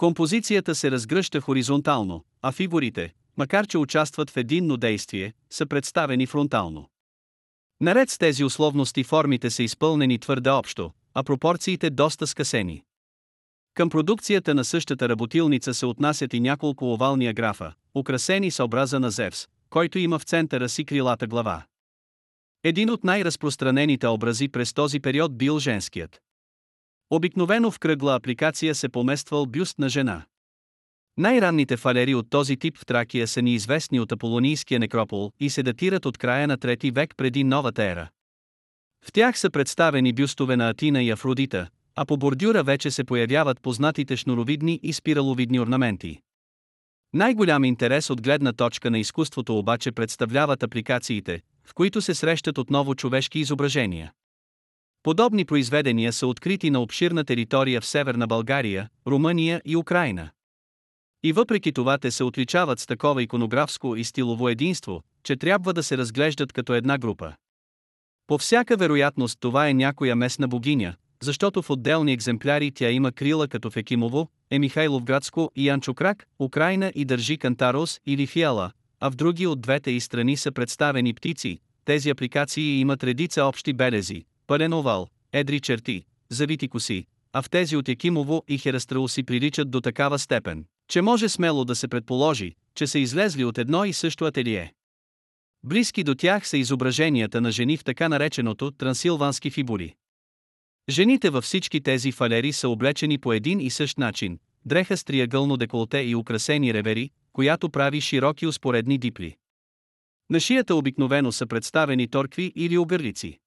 [0.00, 6.90] Композицията се разгръща хоризонтално, а фигурите, макар че участват в единно действие, са представени фронтално.
[7.80, 12.82] Наред с тези условности формите са изпълнени твърде общо, а пропорциите доста скъсени.
[13.74, 19.10] Към продукцията на същата работилница се отнасят и няколко овални аграфа, украсени с образа на
[19.10, 21.62] Зевс, който има в центъра си крилата глава.
[22.64, 26.20] Един от най-разпространените образи през този период бил женският.
[27.10, 30.22] Обикновено в кръгла апликация се помествал бюст на жена.
[31.16, 35.62] Най-ранните фалери от този тип в Тракия са ни известни от Аполонийския некропол и се
[35.62, 38.08] датират от края на трети век преди новата ера.
[39.04, 43.60] В тях са представени бюстове на Атина и Афродита, а по бордюра вече се появяват
[43.62, 46.20] познатите шнуровидни и спираловидни орнаменти.
[47.12, 52.94] Най-голям интерес от гледна точка на изкуството обаче представляват апликациите, в които се срещат отново
[52.94, 54.12] човешки изображения.
[55.02, 60.30] Подобни произведения са открити на обширна територия в Северна България, Румъния и Украина.
[61.22, 65.82] И въпреки това те се отличават с такова иконографско и стилово единство, че трябва да
[65.82, 67.32] се разглеждат като една група.
[68.26, 73.48] По всяка вероятност това е някоя местна богиня, защото в отделни екземпляри тя има крила
[73.48, 79.46] като в Екимово, Емихайловградско и Янчокрак, Украина и държи Кантарос или Фиала, а в други
[79.46, 81.58] от двете и страни са представени птици.
[81.84, 87.76] Тези апликации имат редица общи белези, пълен овал, едри черти, завити коси, а в тези
[87.76, 92.86] от Екимово и Херастрауси приличат до такава степен, че може смело да се предположи, че
[92.86, 94.72] са излезли от едно и също ателие.
[95.64, 99.94] Близки до тях са изображенията на жени в така нареченото трансилвански фибули.
[100.88, 105.56] Жените във всички тези фалери са облечени по един и същ начин, дреха с триъгълно
[105.56, 109.36] деколте и украсени ревери, която прави широки успоредни дипли.
[110.30, 113.38] На шията обикновено са представени торкви или оберлици.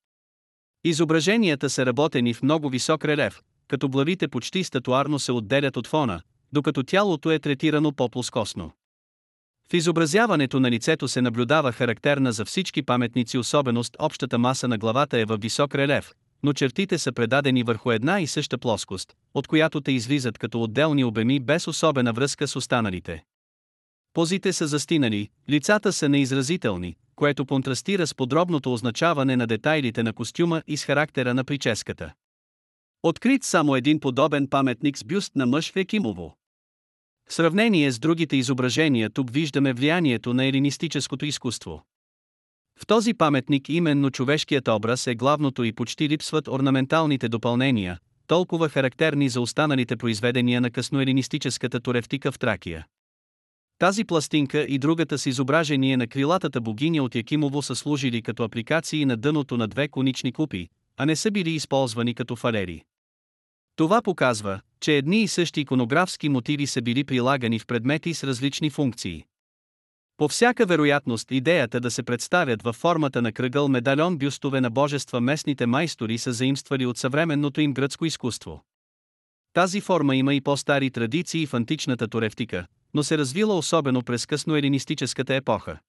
[0.84, 6.22] Изображенията са работени в много висок релеф, като главите почти статуарно се отделят от фона,
[6.54, 8.72] докато тялото е третирано по-плоскосно.
[9.70, 15.20] В изобразяването на лицето се наблюдава характерна за всички паметници особеност общата маса на главата
[15.20, 19.82] е във висок релеф, но чертите са предадени върху една и съща плоскост, от която
[19.82, 23.24] те излизат като отделни обеми без особена връзка с останалите.
[24.14, 30.64] Позите са застинали, лицата са неизразителни, което контрастира с подробното означаване на детайлите на костюма
[30.68, 32.14] и с характера на прическата.
[33.04, 36.38] Открит само един подобен паметник с бюст на мъж в Екимово.
[37.30, 41.84] В сравнение с другите изображения тук виждаме влиянието на елинистическото изкуство.
[42.80, 49.30] В този паметник именно човешкият образ е главното и почти липсват орнаменталните допълнения, толкова характерни
[49.30, 52.86] за останалите произведения на късноелинистическата туревтика в Тракия.
[53.84, 59.06] Тази пластинка и другата с изображение на крилатата богиня от Якимово са служили като апликации
[59.06, 60.68] на дъното на две конични купи,
[60.98, 62.84] а не са били използвани като фалери.
[63.76, 68.70] Това показва, че едни и същи иконографски мотиви са били прилагани в предмети с различни
[68.70, 69.24] функции.
[70.18, 75.22] По всяка вероятност идеята да се представят във формата на кръгъл медальон бюстове на божества
[75.22, 78.64] местните майстори са заимствали от съвременното им гръцко изкуство.
[79.54, 85.36] Тази форма има и по-стари традиции в античната туревтика, но се развила особено през късноелинистическата
[85.36, 85.80] епоха.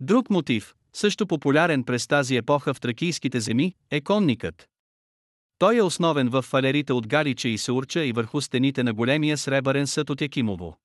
[0.00, 4.68] Друг мотив, също популярен през тази епоха в тракийските земи, е конникът.
[5.58, 9.86] Той е основен в фалерите от Галиче и Саурча и върху стените на големия сребърен
[9.86, 10.76] съд от Якимово.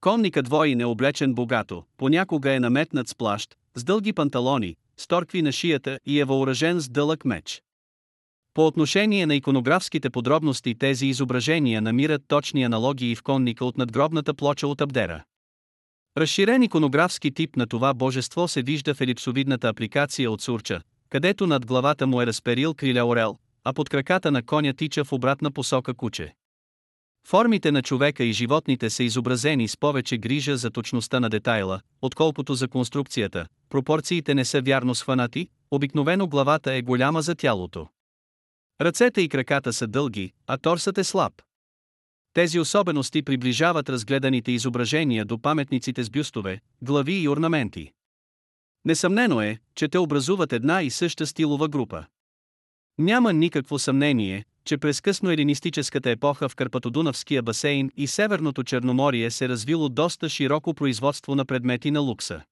[0.00, 5.42] Конникът воин е облечен богато, понякога е наметнат с плащ, с дълги панталони, с торкви
[5.42, 7.62] на шията и е въоръжен с дълъг меч.
[8.54, 14.66] По отношение на иконографските подробности тези изображения намират точни аналогии в конника от надгробната плоча
[14.66, 15.24] от Абдера.
[16.16, 21.66] Разширен иконографски тип на това божество се вижда в елипсовидната апликация от Сурча, където над
[21.66, 25.94] главата му е разперил криля орел, а под краката на коня тича в обратна посока
[25.94, 26.34] куче.
[27.26, 32.54] Формите на човека и животните са изобразени с повече грижа за точността на детайла, отколкото
[32.54, 37.88] за конструкцията, пропорциите не са вярно схванати, обикновено главата е голяма за тялото.
[38.84, 41.42] Ръцете и краката са дълги, а торсът е слаб.
[42.32, 47.92] Тези особености приближават разгледаните изображения до паметниците с бюстове, глави и орнаменти.
[48.84, 52.04] Несъмнено е, че те образуват една и съща стилова група.
[52.98, 59.48] Няма никакво съмнение, че през късно елинистическата епоха в Карпатодунавския басейн и Северното Черноморие се
[59.48, 62.42] развило доста широко производство на предмети на лукса.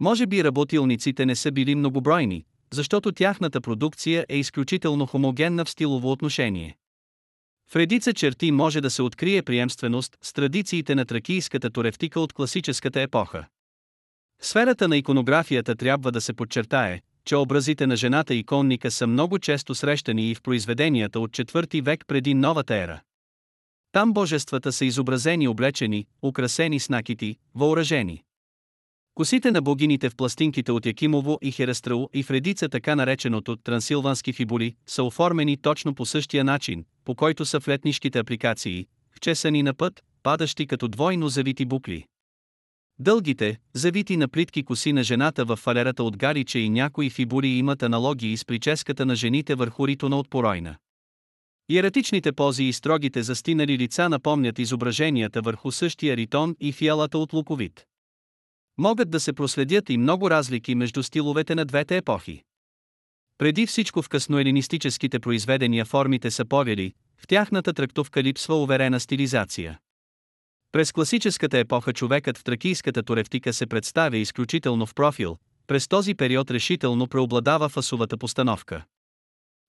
[0.00, 6.12] Може би работилниците не са били многобройни, защото тяхната продукция е изключително хомогенна в стилово
[6.12, 6.76] отношение.
[7.70, 13.00] В редица черти може да се открие приемственост с традициите на тракийската туревтика от класическата
[13.00, 13.46] епоха.
[14.40, 19.38] Сферата на иконографията трябва да се подчертае, че образите на жената и конника са много
[19.38, 23.00] често срещани и в произведенията от 4 век преди новата ера.
[23.92, 28.22] Там божествата са изобразени облечени, украсени с накити, въоръжени.
[29.18, 34.32] Косите на богините в пластинките от Якимово и Херестрау и в редица така нареченото трансилвански
[34.32, 39.74] фибули са оформени точно по същия начин, по който са в летнишките апликации, вчесани на
[39.74, 42.04] път, падащи като двойно завити букли.
[42.98, 47.82] Дългите, завити на плитки коси на жената в фалерата от гариче и някои фибули имат
[47.82, 50.76] аналогии с прическата на жените върху ритона от поройна.
[51.68, 57.87] Иератичните пози и строгите застинали лица напомнят изображенията върху същия ритон и фиалата от луковит.
[58.78, 62.42] Могат да се проследят и много разлики между стиловете на двете епохи.
[63.38, 69.78] Преди всичко в късноелинистическите произведения формите са повели, в тяхната трактовка липсва уверена стилизация.
[70.72, 76.50] През класическата епоха човекът в тракийската туревтика се представя изключително в профил, през този период
[76.50, 78.84] решително преобладава фасовата постановка.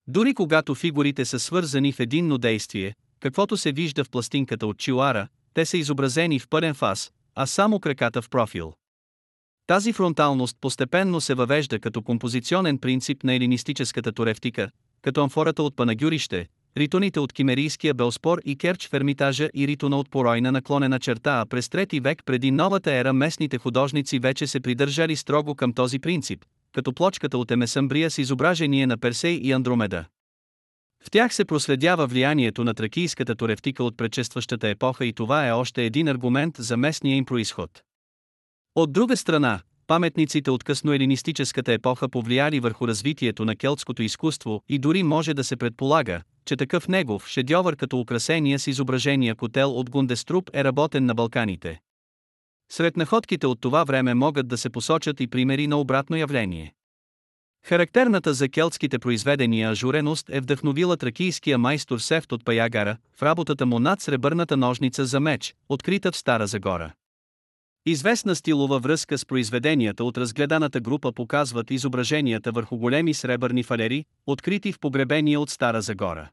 [0.06, 5.28] Дори когато фигурите са свързани в единно действие, каквото се вижда в пластинката от Чилара,
[5.54, 8.74] те са изобразени в пълен фас, а само краката в профил.
[9.70, 14.70] Тази фронталност постепенно се въвежда като композиционен принцип на елинистическата туревтика,
[15.02, 16.46] като амфората от Панагюрище,
[16.76, 21.46] ритоните от Кимерийския Белспор и Керч в Ермитажа и ритона от Поройна наклонена черта, а
[21.46, 26.44] през трети век преди новата ера местните художници вече се придържали строго към този принцип,
[26.72, 30.04] като плочката от Емесамбрия с изображение на Персей и Андромеда.
[31.04, 35.84] В тях се проследява влиянието на тракийската туревтика от предшестващата епоха и това е още
[35.84, 37.82] един аргумент за местния им происход.
[38.74, 45.02] От друга страна, паметниците от късноелинистическата епоха повлияли върху развитието на келтското изкуство и дори
[45.02, 50.50] може да се предполага, че такъв негов шедьовър като украсения с изображения котел от Гундеструп
[50.54, 51.80] е работен на Балканите.
[52.72, 56.74] Сред находките от това време могат да се посочат и примери на обратно явление.
[57.66, 63.78] Характерната за келтските произведения ажуреност е вдъхновила тракийския майстор Сефт от Паягара в работата му
[63.78, 66.92] над сребърната ножница за меч, открита в Стара Загора.
[67.86, 74.72] Известна стилова връзка с произведенията от разгледаната група показват изображенията върху големи сребърни фалери, открити
[74.72, 76.30] в погребения от Стара Загора.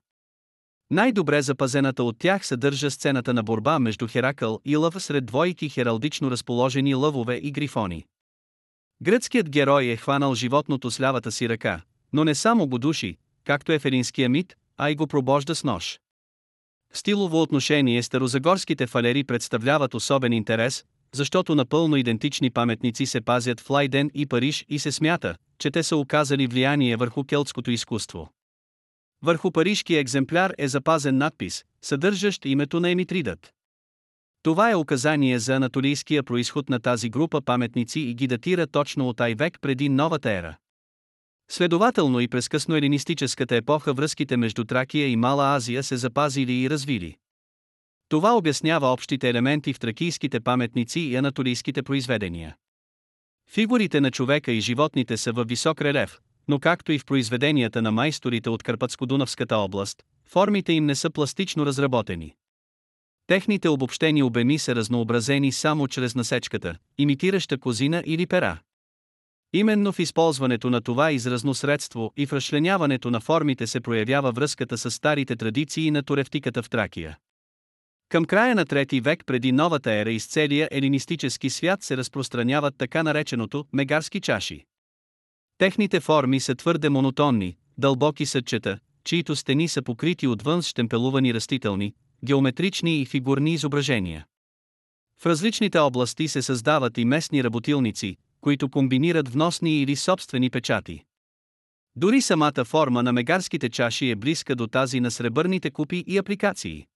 [0.92, 6.32] Най-добре запазената от тях съдържа сцената на борба между Херакъл и лъв сред двойки хералдично
[6.32, 8.06] разположени лъвове и грифони.
[9.02, 11.82] Гръцкият герой е хванал животното с лявата си ръка,
[12.14, 13.86] но не само го души, както е в
[14.30, 16.00] мит, а и го пробожда с нож.
[16.94, 23.70] В стилово отношение старозагорските фалери представляват особен интерес, защото напълно идентични паметници се пазят в
[23.70, 28.30] Лайден и Париж и се смята, че те са оказали влияние върху келтското изкуство.
[29.24, 33.54] Върху парижкия екземпляр е запазен надпис, съдържащ името на Емитридът.
[34.44, 39.22] Това е указание за анатолийския происход на тази група паметници и ги датира точно от
[39.22, 40.58] Ай век преди новата ера.
[41.50, 47.16] Следователно и през късноелинистическата епоха връзките между Тракия и Мала Азия се запазили и развили.
[48.10, 52.56] Това обяснява общите елементи в тракийските паметници и анатолийските произведения.
[53.52, 57.92] Фигурите на човека и животните са във висок релеф, но както и в произведенията на
[57.92, 62.36] майсторите от Карпатско-Дунавската област, формите им не са пластично разработени.
[63.28, 68.60] Техните обобщени обеми са разнообразени само чрез насечката, имитираща козина или пера.
[69.54, 74.78] Именно в използването на това изразно средство и в разчленяването на формите се проявява връзката
[74.78, 77.18] с старите традиции на туревтиката в Тракия.
[78.10, 83.04] Към края на трети век преди новата ера из целия елинистически свят се разпространяват така
[83.04, 84.66] нареченото мегарски чаши.
[85.58, 91.94] Техните форми са твърде монотонни, дълбоки съдчета, чието стени са покрити отвън с штемпелувани растителни,
[92.26, 94.26] геометрични и фигурни изображения.
[95.22, 101.04] В различните области се създават и местни работилници, които комбинират вносни или собствени печати.
[101.96, 106.88] Дори самата форма на мегарските чаши е близка до тази на сребърните купи и апликации.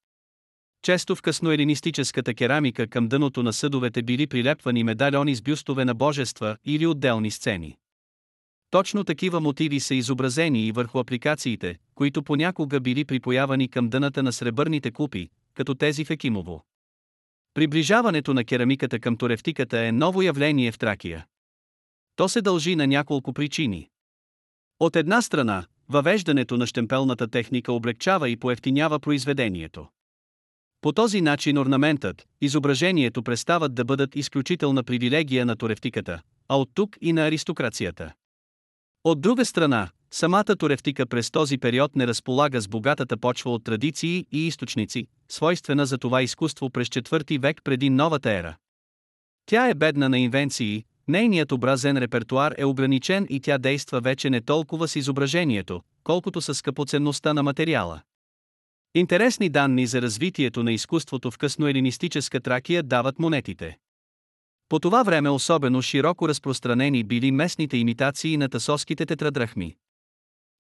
[0.82, 6.58] Често в късноелинистическата керамика към дъното на съдовете били прилепвани медальони с бюстове на божества
[6.66, 7.78] или отделни сцени.
[8.70, 14.34] Точно такива мотиви са изобразени и върху апликациите, които понякога били припоявани към дъната на
[14.34, 16.66] сребърните купи, като тези в Екимово.
[17.54, 21.26] Приближаването на керамиката към туревтиката е ново явление в Тракия.
[22.16, 23.90] То се дължи на няколко причини.
[24.80, 29.88] От една страна, въвеждането на штемпелната техника облегчава и поевтинява произведението.
[30.82, 36.98] По този начин орнаментът, изображението престават да бъдат изключителна привилегия на туревтиката, а от тук
[37.02, 38.14] и на аристокрацията.
[39.04, 44.26] От друга страна, самата туревтика през този период не разполага с богатата почва от традиции
[44.32, 48.56] и източници, свойствена за това изкуство през четвърти век преди новата ера.
[49.46, 54.42] Тя е бедна на инвенции, нейният образен репертуар е ограничен и тя действа вече не
[54.42, 58.02] толкова с изображението, колкото с скъпоценността на материала.
[58.96, 63.78] Интересни данни за развитието на изкуството в късноелинистическа Тракия дават монетите.
[64.70, 69.76] По това време особено широко разпространени били местните имитации на тасоските тетрадрахми.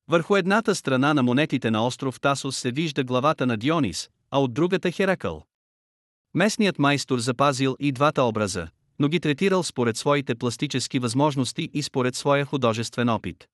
[0.07, 4.53] Върху едната страна на монетите на остров Тасос се вижда главата на Дионис, а от
[4.53, 5.43] другата Херакъл.
[6.34, 8.67] Местният майстор запазил и двата образа,
[8.99, 13.47] но ги третирал според своите пластически възможности и според своя художествен опит.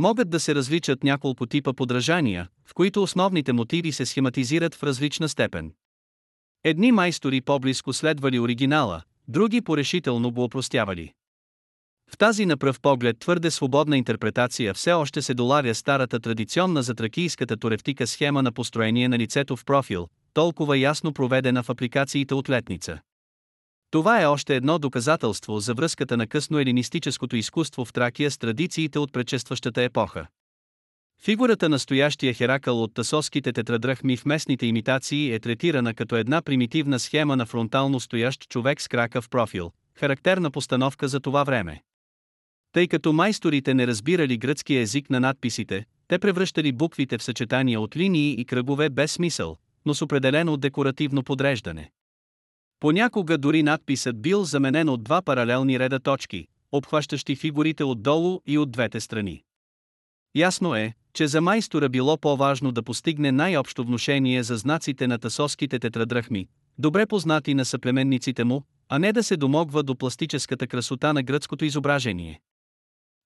[0.00, 5.28] Могат да се различат няколко типа подражания, в които основните мотиви се схематизират в различна
[5.28, 5.72] степен.
[6.64, 11.12] Едни майстори по-близко следвали оригинала, други порешително го опростявали.
[12.10, 16.94] В тази на пръв поглед твърде свободна интерпретация все още се доларя старата традиционна за
[16.94, 22.50] тракийската туревтика схема на построение на лицето в профил, толкова ясно проведена в апликациите от
[22.50, 23.00] летница.
[23.90, 28.98] Това е още едно доказателство за връзката на късно елинистическото изкуство в Тракия с традициите
[28.98, 30.26] от предшестващата епоха.
[31.22, 36.98] Фигурата на стоящия Херакъл от тасоските тетрадрахми в местните имитации е третирана като една примитивна
[36.98, 41.82] схема на фронтално стоящ човек с крака в профил, характерна постановка за това време.
[42.72, 47.96] Тъй като майсторите не разбирали гръцки език на надписите, те превръщали буквите в съчетания от
[47.96, 51.90] линии и кръгове без смисъл, но с определено декоративно подреждане.
[52.80, 58.70] Понякога дори надписът бил заменен от два паралелни реда точки, обхващащи фигурите отдолу и от
[58.70, 59.42] двете страни.
[60.34, 65.78] Ясно е, че за майстора било по-важно да постигне най-общо внушение за знаците на тасоските
[65.78, 71.22] тетрадрахми, добре познати на съплеменниците му, а не да се домогва до пластическата красота на
[71.22, 72.40] гръцкото изображение.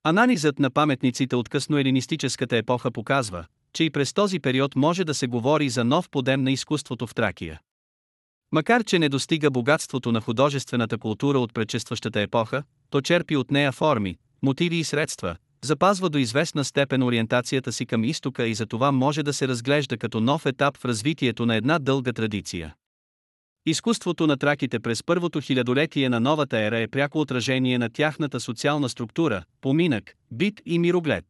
[0.05, 5.26] Анализът на паметниците от късноелинистическата епоха показва, че и през този период може да се
[5.26, 7.61] говори за нов подем на изкуството в Тракия.
[8.55, 13.72] Макар че не достига богатството на художествената култура от предшестващата епоха, то черпи от нея
[13.72, 18.92] форми, мотиви и средства, запазва до известна степен ориентацията си към изтока и за това
[18.92, 22.74] може да се разглежда като нов етап в развитието на една дълга традиция.
[23.66, 28.88] Изкуството на траките през първото хилядолетие на новата ера е пряко отражение на тяхната социална
[28.88, 31.24] структура, поминък, бит и мироглед.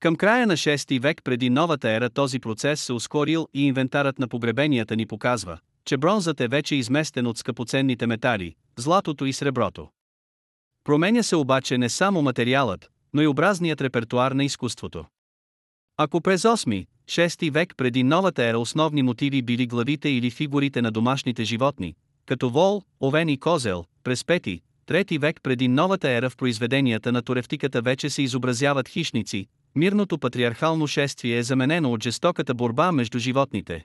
[0.00, 4.28] Към края на 6 век преди новата ера този процес се ускорил и инвентарът на
[4.28, 9.88] погребенията ни показва, че бронзът е вече изместен от скъпоценните метали, златото и среброто.
[10.84, 15.04] Променя се обаче не само материалът, но и образният репертуар на изкуството.
[15.96, 20.90] Ако през 8, 6 век преди новата ера основни мотиви били главите или фигурите на
[20.90, 21.94] домашните животни,
[22.26, 27.22] като вол, овен и козел, през 5, 3 век преди новата ера в произведенията на
[27.22, 33.84] туревтиката вече се изобразяват хищници, мирното патриархално шествие е заменено от жестоката борба между животните.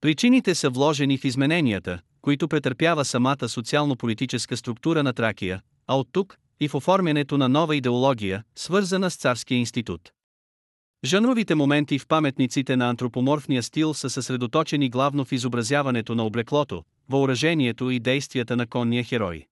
[0.00, 6.38] Причините са вложени в измененията, които претърпява самата социално-политическа структура на Тракия, а от тук
[6.60, 10.10] и в оформянето на нова идеология, свързана с царския институт.
[11.04, 17.90] Жанровите моменти в паметниците на антропоморфния стил са съсредоточени главно в изобразяването на облеклото, въоръжението
[17.90, 19.46] и действията на конния херой.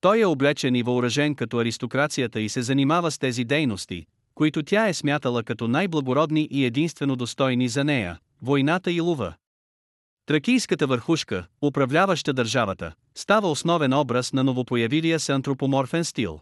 [0.00, 4.88] Той е облечен и въоръжен като аристокрацията и се занимава с тези дейности, които тя
[4.88, 9.34] е смятала като най-благородни и единствено достойни за нея– войната и лува.
[10.26, 16.40] Тракийската върхушка, управляваща държавата, става основен образ на новопоявилия се антропоморфен стил.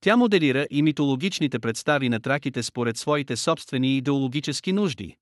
[0.00, 5.16] Тя моделира и митологичните представи на траките според своите собствени идеологически нужди.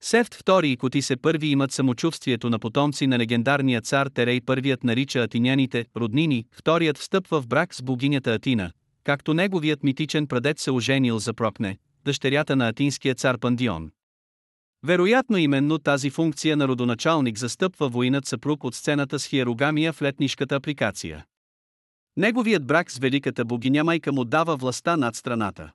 [0.00, 5.18] Сефт II и Котисе първи имат самочувствието на потомци на легендарния цар Терей първият нарича
[5.18, 8.72] атиняните роднини, вторият встъпва в брак с богинята Атина,
[9.04, 13.90] както неговият митичен прадед се оженил за Прокне, дъщерята на атинския цар Пандион.
[14.84, 20.54] Вероятно именно тази функция на родоначалник застъпва воинът съпруг от сцената с хиерогамия в летнишката
[20.54, 21.24] апликация.
[22.16, 25.72] Неговият брак с великата богиня майка му дава властта над страната.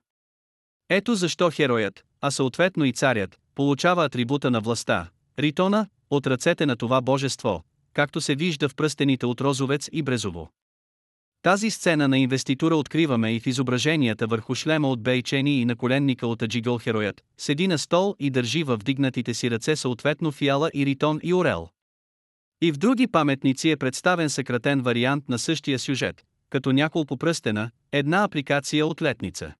[0.88, 6.76] Ето защо хероят, а съответно и царят, получава атрибута на властта, ритона, от ръцете на
[6.76, 10.50] това божество, както се вижда в пръстените от Розовец и Брезово.
[11.42, 16.26] Тази сцена на инвеститура откриваме и в изображенията върху шлема от Бейчени и на коленника
[16.26, 20.86] от Аджигъл хероят, седи на стол и държи в вдигнатите си ръце съответно фиала и
[20.86, 21.68] ритон и орел.
[22.62, 28.24] И в други паметници е представен съкратен вариант на същия сюжет, като няколко пръстена, една
[28.24, 29.54] апликация от летница.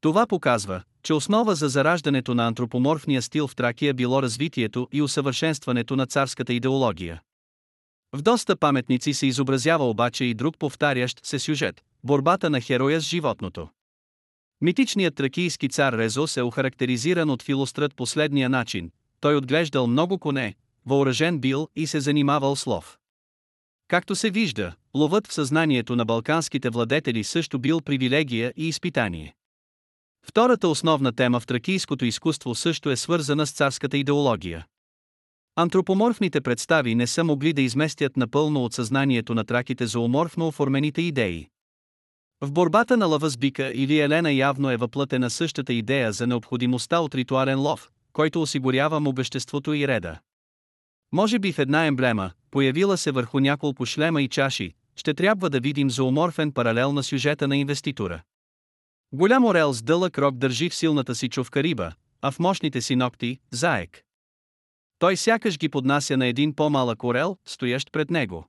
[0.00, 5.96] Това показва, че основа за зараждането на антропоморфния стил в Тракия било развитието и усъвършенстването
[5.96, 7.20] на царската идеология.
[8.14, 13.04] В доста паметници се изобразява обаче и друг повтарящ се сюжет– борбата на хероя с
[13.04, 13.68] животното.
[14.60, 18.90] Митичният тракийски цар Резос е охарактеризиран от филострат последния начин.
[19.20, 20.54] Той отглеждал много коне,
[20.86, 22.98] въоръжен бил и се занимавал с лов.
[23.88, 29.34] Както се вижда, ловът в съзнанието на балканските владетели също бил привилегия и изпитание.
[30.22, 34.66] Втората основна тема в тракийското изкуство също е свързана с царската идеология.
[35.56, 41.48] Антропоморфните представи не са могли да изместят напълно от съзнанието на траките зооморфно оформените идеи.
[42.40, 47.00] В борбата на лъва с бика или Елена явно е въплътена същата идея за необходимостта
[47.00, 50.18] от ритуален лов, който осигурява обеществото и реда.
[51.12, 55.60] Може би в една емблема, появила се върху няколко шлема и чаши, ще трябва да
[55.60, 58.22] видим зооморфен паралел на сюжета на инвеститора.
[59.12, 61.92] Голям орел с дълъг рок държи в силната си човка риба,
[62.22, 64.03] а в мощните си ногти– заек.
[64.98, 68.48] Той сякаш ги поднася на един по-малък орел, стоящ пред него.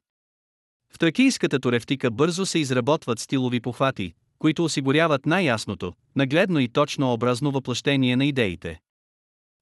[0.94, 7.52] В тракийската туревтика бързо се изработват стилови похвати, които осигуряват най-ясното, нагледно и точно образно
[7.52, 8.80] въплъщение на идеите.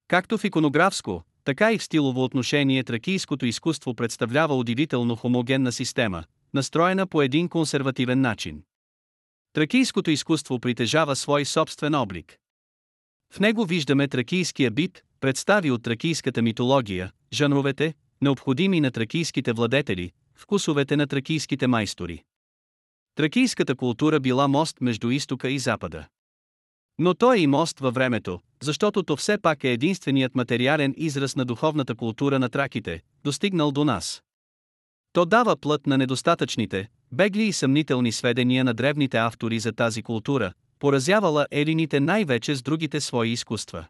[0.08, 6.24] Както в иконографско, така и в стилово отношение тракийското изкуство представлява удивително хомогенна система,
[6.54, 8.62] настроена по един консервативен начин.
[9.52, 12.38] Тракийското изкуство притежава свой собствен облик.
[13.32, 20.96] В него виждаме тракийския бит, представи от тракийската митология, жанровете, необходими на тракийските владетели, вкусовете
[20.96, 22.22] на тракийските майстори.
[23.14, 26.06] Тракийската култура била мост между изтока и запада.
[26.98, 31.36] Но той е и мост във времето, защото то все пак е единственият материален израз
[31.36, 34.22] на духовната култура на траките, достигнал до нас.
[35.12, 40.52] То дава плът на недостатъчните, бегли и съмнителни сведения на древните автори за тази култура,
[40.78, 43.86] поразявала елините най-вече с другите свои изкуства.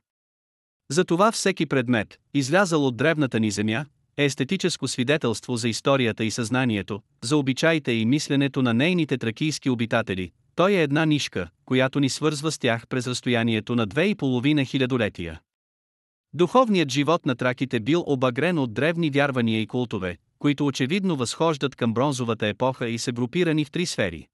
[0.90, 3.84] Затова всеки предмет, излязал от древната ни земя,
[4.16, 10.30] е естетическо свидетелство за историята и съзнанието, за обичаите и мисленето на нейните тракийски обитатели.
[10.54, 14.64] Той е една нишка, която ни свързва с тях през разстоянието на две и половина
[14.64, 15.40] хилядолетия.
[16.32, 21.94] Духовният живот на траките бил обагрен от древни вярвания и култове, които очевидно възхождат към
[21.94, 24.26] бронзовата епоха и са групирани в три сфери.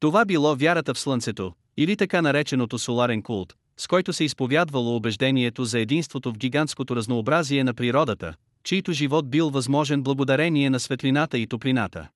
[0.00, 5.64] Това било вярата в Слънцето, или така нареченото соларен култ, с който се изповядвало убеждението
[5.64, 11.46] за единството в гигантското разнообразие на природата, чийто живот бил възможен благодарение на светлината и
[11.46, 12.08] топлината.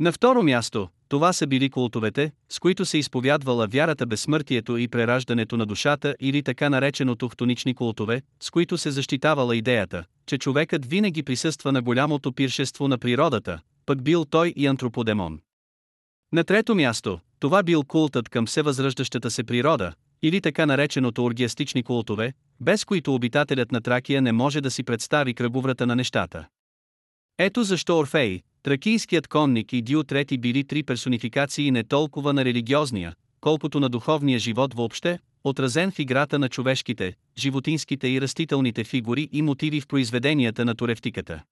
[0.00, 5.56] На второ място, това са били култовете, с които се изповядвала вярата безсмъртието и прераждането
[5.56, 11.22] на душата или така нареченото хтонични култове, с които се защитавала идеята, че човекът винаги
[11.22, 15.40] присъства на голямото пиршество на природата, пък бил той и антроподемон.
[16.32, 19.92] На трето място, това бил култът към всевъзраждащата се природа,
[20.22, 25.34] или така нареченото оргиастични култове, без които обитателят на Тракия не може да си представи
[25.34, 26.48] кръговрата на нещата.
[27.38, 33.14] Ето защо Орфей, тракийският конник и Дио трети били три персонификации не толкова на религиозния,
[33.40, 39.42] колкото на духовния живот въобще, отразен в играта на човешките, животинските и растителните фигури и
[39.42, 41.42] мотиви в произведенията на туревтиката.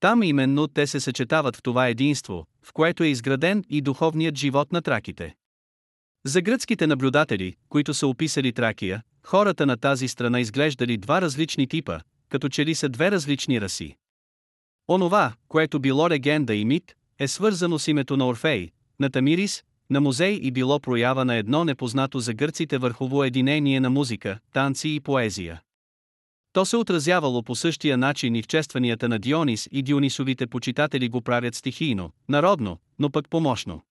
[0.00, 4.72] Там именно те се съчетават в това единство, в което е изграден и духовният живот
[4.72, 5.34] на траките.
[6.26, 12.00] За гръцките наблюдатели, които са описали Тракия, хората на тази страна изглеждали два различни типа,
[12.28, 13.96] като че ли са две различни раси.
[14.88, 20.00] Онова, което било легенда и мит, е свързано с името на Орфей, на Тамирис, на
[20.00, 25.00] музей и било проява на едно непознато за гърците върхово единение на музика, танци и
[25.00, 25.60] поезия.
[26.52, 31.20] То се отразявало по същия начин и в честванията на Дионис и Дионисовите почитатели го
[31.20, 33.82] правят стихийно, народно, но пък помощно.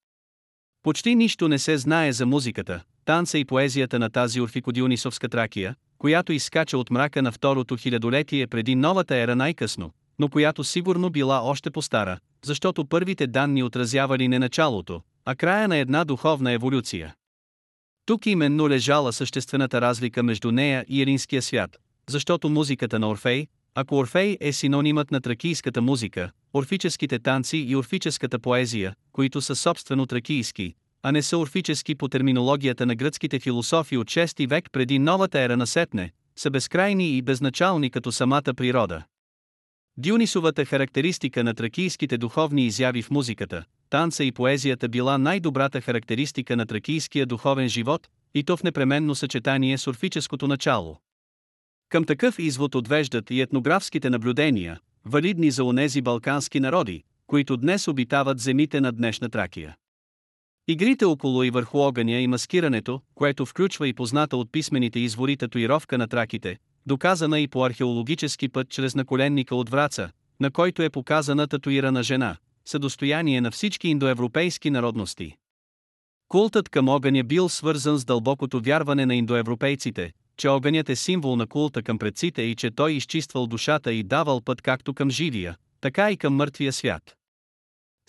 [0.88, 6.34] Почти нищо не се знае за музиката, танца и поезията на тази орфикодионисовска Тракия, която
[6.34, 11.72] изскача от мрака на второто хилядолетие преди новата ера най-късно, но която сигурно била още
[11.72, 17.16] по-стара, защото първите данни отразявали не началото, а края на една духовна еволюция.
[18.06, 21.78] Тук именно лежала съществената разлика между нея и елинския свят,
[22.10, 28.39] защото музиката на Орфей, ако Орфей е синонимът на тракийската музика, орфическите танци и орфическата
[28.39, 34.08] поезия, които са собствено тракийски, а не са орфически по терминологията на гръцките философи от
[34.08, 39.03] 6 век преди новата ера на Сетне, са безкрайни и безначални като самата природа.
[39.97, 46.66] Дионисовата характеристика на тракийските духовни изяви в музиката, танца и поезията била най-добрата характеристика на
[46.66, 50.97] тракийския духовен живот, и то в непременно съчетание с орфическото начало.
[51.89, 58.39] Към такъв извод отвеждат и етнографските наблюдения, валидни за онези балкански народи, които днес обитават
[58.39, 59.76] земите на днешна Тракия.
[60.68, 65.97] Игрите около и върху огъня и маскирането, което включва и позната от писмените извори татуировка
[65.97, 71.47] на траките, доказана и по археологически път чрез наколенника от Враца, на който е показана
[71.47, 75.36] татуирана жена, са достояние на всички индоевропейски народности.
[76.28, 81.48] Култът към огъня бил свързан с дълбокото вярване на индоевропейците, че огънят е символ на
[81.48, 86.12] култа към предците и че той изчиствал душата и давал път както към живия, така
[86.12, 87.18] и към мъртвия свят.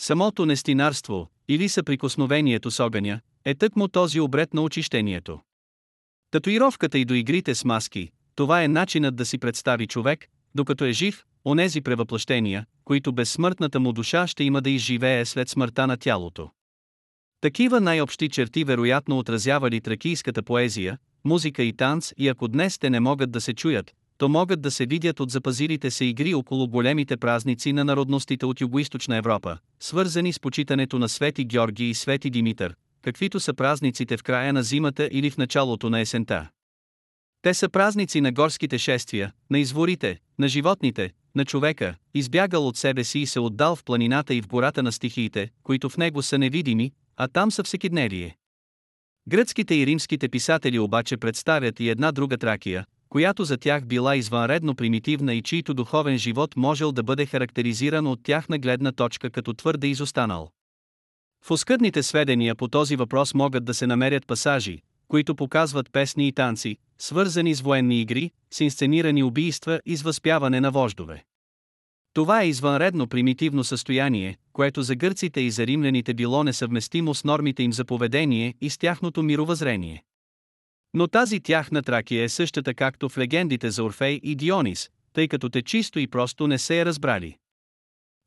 [0.01, 5.41] Самото нестинарство, или съприкосновението с огъня, е тъкмо този обред на очищението.
[6.31, 10.93] Татуировката и до игрите с маски, това е начинът да си представи човек, докато е
[10.93, 16.51] жив, онези превъплъщения, които безсмъртната му душа ще има да изживее след смъртта на тялото.
[17.41, 23.01] Такива най-общи черти вероятно отразявали тракийската поезия, музика и танц и ако днес те не
[23.01, 27.17] могат да се чуят, то могат да се видят от запазилите се игри около големите
[27.17, 32.75] празници на народностите от Югоизточна Европа, свързани с почитането на Свети Георги и Свети Димитър,
[33.03, 36.49] каквито са празниците в края на зимата или в началото на есента.
[37.43, 43.05] Те са празници на горските шествия, на изворите, на животните, на човека, избягал от себе
[43.05, 46.39] си и се отдал в планината и в гората на стихиите, които в него са
[46.39, 48.37] невидими, а там са всекидневие.
[49.29, 54.75] Гръцките и римските писатели обаче представят и една друга Тракия, която за тях била извънредно
[54.75, 59.87] примитивна и чийто духовен живот можел да бъде характеризиран от тяхна гледна точка като твърде
[59.87, 60.51] изостанал.
[61.45, 66.33] В оскъдните сведения по този въпрос могат да се намерят пасажи, които показват песни и
[66.33, 71.25] танци, свързани с военни игри, с инсценирани убийства и с възпяване на вождове.
[72.19, 77.63] Това е извънредно примитивно състояние, което за гърците и за римляните било несъвместимо с нормите
[77.63, 80.05] им за поведение и с тяхното мировъзрение.
[80.95, 85.49] Но тази тяхна Тракия е същата както в легендите за Орфей и Дионис, тъй като
[85.49, 87.37] те чисто и просто не се е разбрали.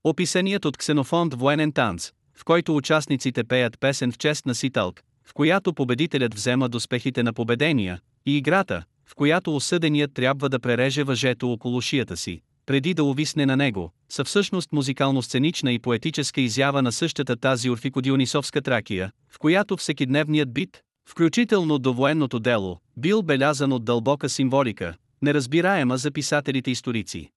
[0.04, 5.34] Описаният от Ксенофонд военен танц, в който участниците пеят песен в чест на Ситалк, в
[5.34, 11.52] която победителят взема доспехите на победения, и играта, в която осъденият трябва да пререже въжето
[11.52, 12.42] около шията си,
[12.72, 18.62] преди да увисне на него, са всъщност музикално-сценична и поетическа изява на същата тази орфикодионисовска
[18.62, 25.98] Тракия, в която всекидневният бит, включително до военното дело, бил белязан от дълбока символика, неразбираема
[25.98, 27.30] за писателите историци.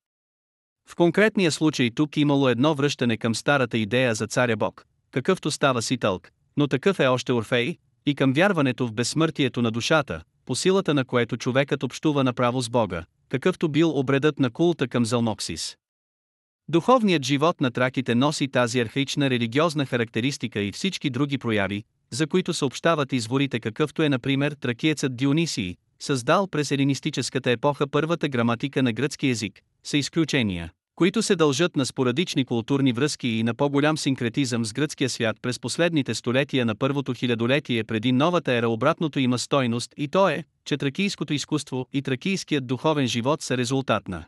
[0.89, 5.83] В конкретния случай тук имало едно връщане към старата идея за царя Бог, какъвто става
[5.83, 7.77] Ситълк, но такъв е още Орфей,
[8.07, 12.71] и към вярването в безсмъртието на душата, по силата на което човекът общува направо с
[12.71, 13.05] Бога,
[13.35, 15.77] какъвто бил обредът на култа към Залмоксис.
[16.69, 22.55] Духовният живот на траките носи тази архаична религиозна характеристика и всички други прояви, за които
[22.55, 29.29] съобщават изворите какъвто е например тракиецът Дионисий, създал през елинистическата епоха първата граматика на гръцки
[29.29, 34.73] език, са изключения, които се дължат на спорадични културни връзки и на по-голям синкретизъм с
[34.73, 40.09] гръцкия свят през последните столетия на първото хилядолетие преди новата ера обратното има стойност и
[40.09, 44.25] то е, че тракийското изкуство и тракийският духовен живот са резултат на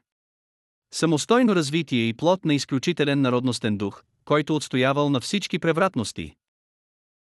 [0.95, 6.35] самостойно развитие и плод на изключителен народностен дух, който отстоявал на всички превратности.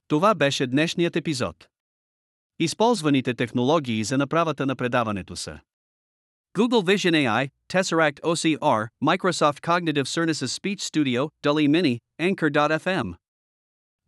[0.07, 1.67] Това беше днешният епизод.
[2.59, 5.59] Използваните технологии за направата на предаването са
[6.56, 13.14] Google Vision AI, Tesseract OCR, Microsoft Cognitive Services Speech Studio, DALI Mini, Anchor.fm.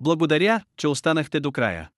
[0.01, 1.91] Благодаря, че останахте до края.